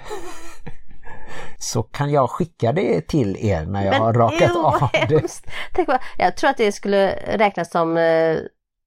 Så 1.58 1.82
kan 1.82 2.10
jag 2.10 2.30
skicka 2.30 2.72
det 2.72 3.08
till 3.08 3.36
er 3.36 3.66
när 3.66 3.84
jag 3.84 3.90
Men 3.90 4.02
har 4.02 4.12
rakat 4.12 4.54
vad 4.54 4.82
av 4.82 4.88
det. 5.08 5.42
Tänk 5.72 5.88
bara, 5.88 6.00
jag 6.18 6.36
tror 6.36 6.50
att 6.50 6.56
det 6.56 6.72
skulle 6.72 7.10
räknas 7.26 7.70
som 7.70 7.96
eh, 7.96 8.38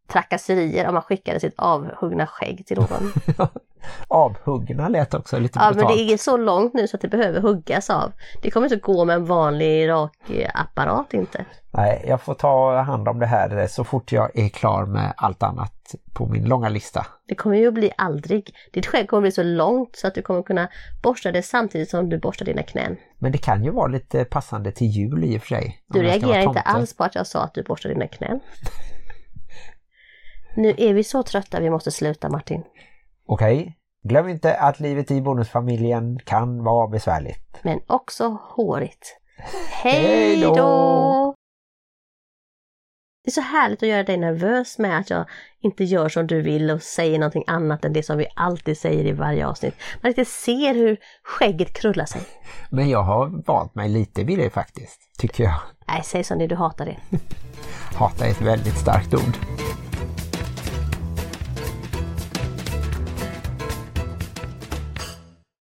trakasserier 0.07 0.87
om 0.87 0.93
man 0.93 1.03
skickade 1.03 1.39
sitt 1.39 1.53
avhuggna 1.57 2.27
skägg 2.27 2.65
till 2.65 2.77
någon. 2.77 3.13
Avhuggna 4.07 4.89
lät 4.89 5.13
också 5.13 5.39
lite 5.39 5.59
Ja 5.59 5.65
men 5.65 5.73
brutalt. 5.73 5.97
det 5.97 6.13
är 6.13 6.17
så 6.17 6.37
långt 6.37 6.73
nu 6.73 6.87
så 6.87 6.97
att 6.97 7.01
det 7.01 7.07
behöver 7.07 7.41
huggas 7.41 7.89
av. 7.89 8.11
Det 8.41 8.51
kommer 8.51 8.65
inte 8.65 8.75
gå 8.75 9.05
med 9.05 9.15
en 9.15 9.25
vanlig 9.25 9.89
rakapparat 9.89 11.13
inte. 11.13 11.45
Nej, 11.71 12.05
jag 12.07 12.21
får 12.21 12.33
ta 12.33 12.81
hand 12.81 13.07
om 13.07 13.19
det 13.19 13.25
här 13.25 13.67
så 13.67 13.83
fort 13.83 14.11
jag 14.11 14.39
är 14.39 14.49
klar 14.49 14.85
med 14.85 15.13
allt 15.17 15.43
annat 15.43 15.73
på 16.13 16.25
min 16.25 16.45
långa 16.45 16.69
lista. 16.69 17.05
Det 17.27 17.35
kommer 17.35 17.57
ju 17.57 17.67
att 17.67 17.73
bli 17.73 17.91
aldrig. 17.97 18.55
Ditt 18.73 18.85
skägg 18.85 19.07
kommer 19.09 19.21
bli 19.21 19.31
så 19.31 19.43
långt 19.43 19.95
så 19.95 20.07
att 20.07 20.15
du 20.15 20.21
kommer 20.21 20.43
kunna 20.43 20.69
borsta 21.03 21.31
det 21.31 21.43
samtidigt 21.43 21.89
som 21.89 22.09
du 22.09 22.19
borstar 22.19 22.45
dina 22.45 22.63
knän. 22.63 22.97
Men 23.19 23.31
det 23.31 23.37
kan 23.37 23.63
ju 23.63 23.71
vara 23.71 23.87
lite 23.87 24.25
passande 24.25 24.71
till 24.71 24.87
jul 24.87 25.23
i 25.23 25.37
och 25.37 25.41
för 25.41 25.47
sig. 25.47 25.83
Du 25.87 26.01
reagerar 26.01 26.41
inte 26.41 26.59
alls 26.61 26.97
på 26.97 27.03
att 27.03 27.15
jag 27.15 27.27
sa 27.27 27.43
att 27.43 27.53
du 27.53 27.63
borstar 27.63 27.89
dina 27.89 28.07
knän. 28.07 28.39
Nu 30.55 30.73
är 30.77 30.93
vi 30.93 31.03
så 31.03 31.23
trötta, 31.23 31.59
vi 31.59 31.69
måste 31.69 31.91
sluta 31.91 32.29
Martin. 32.29 32.63
Okej, 33.29 33.77
glöm 34.03 34.29
inte 34.29 34.55
att 34.55 34.79
livet 34.79 35.11
i 35.11 35.21
bonusfamiljen 35.21 36.19
kan 36.19 36.63
vara 36.63 36.87
besvärligt. 36.87 37.59
Men 37.61 37.79
också 37.87 38.37
hårigt. 38.41 39.17
Hej 39.71 40.41
då! 40.41 41.33
Det 43.23 43.29
är 43.29 43.33
så 43.33 43.41
härligt 43.41 43.83
att 43.83 43.89
göra 43.89 44.03
dig 44.03 44.17
nervös 44.17 44.77
med 44.77 44.97
att 44.99 45.09
jag 45.09 45.25
inte 45.59 45.83
gör 45.83 46.09
som 46.09 46.27
du 46.27 46.41
vill 46.41 46.71
och 46.71 46.81
säger 46.81 47.19
någonting 47.19 47.43
annat 47.47 47.85
än 47.85 47.93
det 47.93 48.03
som 48.03 48.17
vi 48.17 48.27
alltid 48.35 48.77
säger 48.77 49.05
i 49.05 49.11
varje 49.11 49.47
avsnitt. 49.47 49.75
Man 50.01 50.09
inte 50.09 50.25
ser 50.25 50.73
hur 50.73 50.97
skägget 51.23 51.73
krullar 51.73 52.05
sig. 52.05 52.21
Men 52.69 52.89
jag 52.89 53.03
har 53.03 53.43
valt 53.47 53.75
mig 53.75 53.89
lite 53.89 54.23
vid 54.23 54.39
det 54.39 54.49
faktiskt, 54.49 54.99
tycker 55.19 55.43
jag. 55.43 55.59
Nej, 55.87 56.01
säg 56.03 56.23
som 56.23 56.39
det, 56.39 56.47
du 56.47 56.55
hatar 56.55 56.85
det. 56.85 56.97
Hata 57.95 58.25
är 58.25 58.31
ett 58.31 58.41
väldigt 58.41 58.77
starkt 58.77 59.13
ord. 59.13 59.37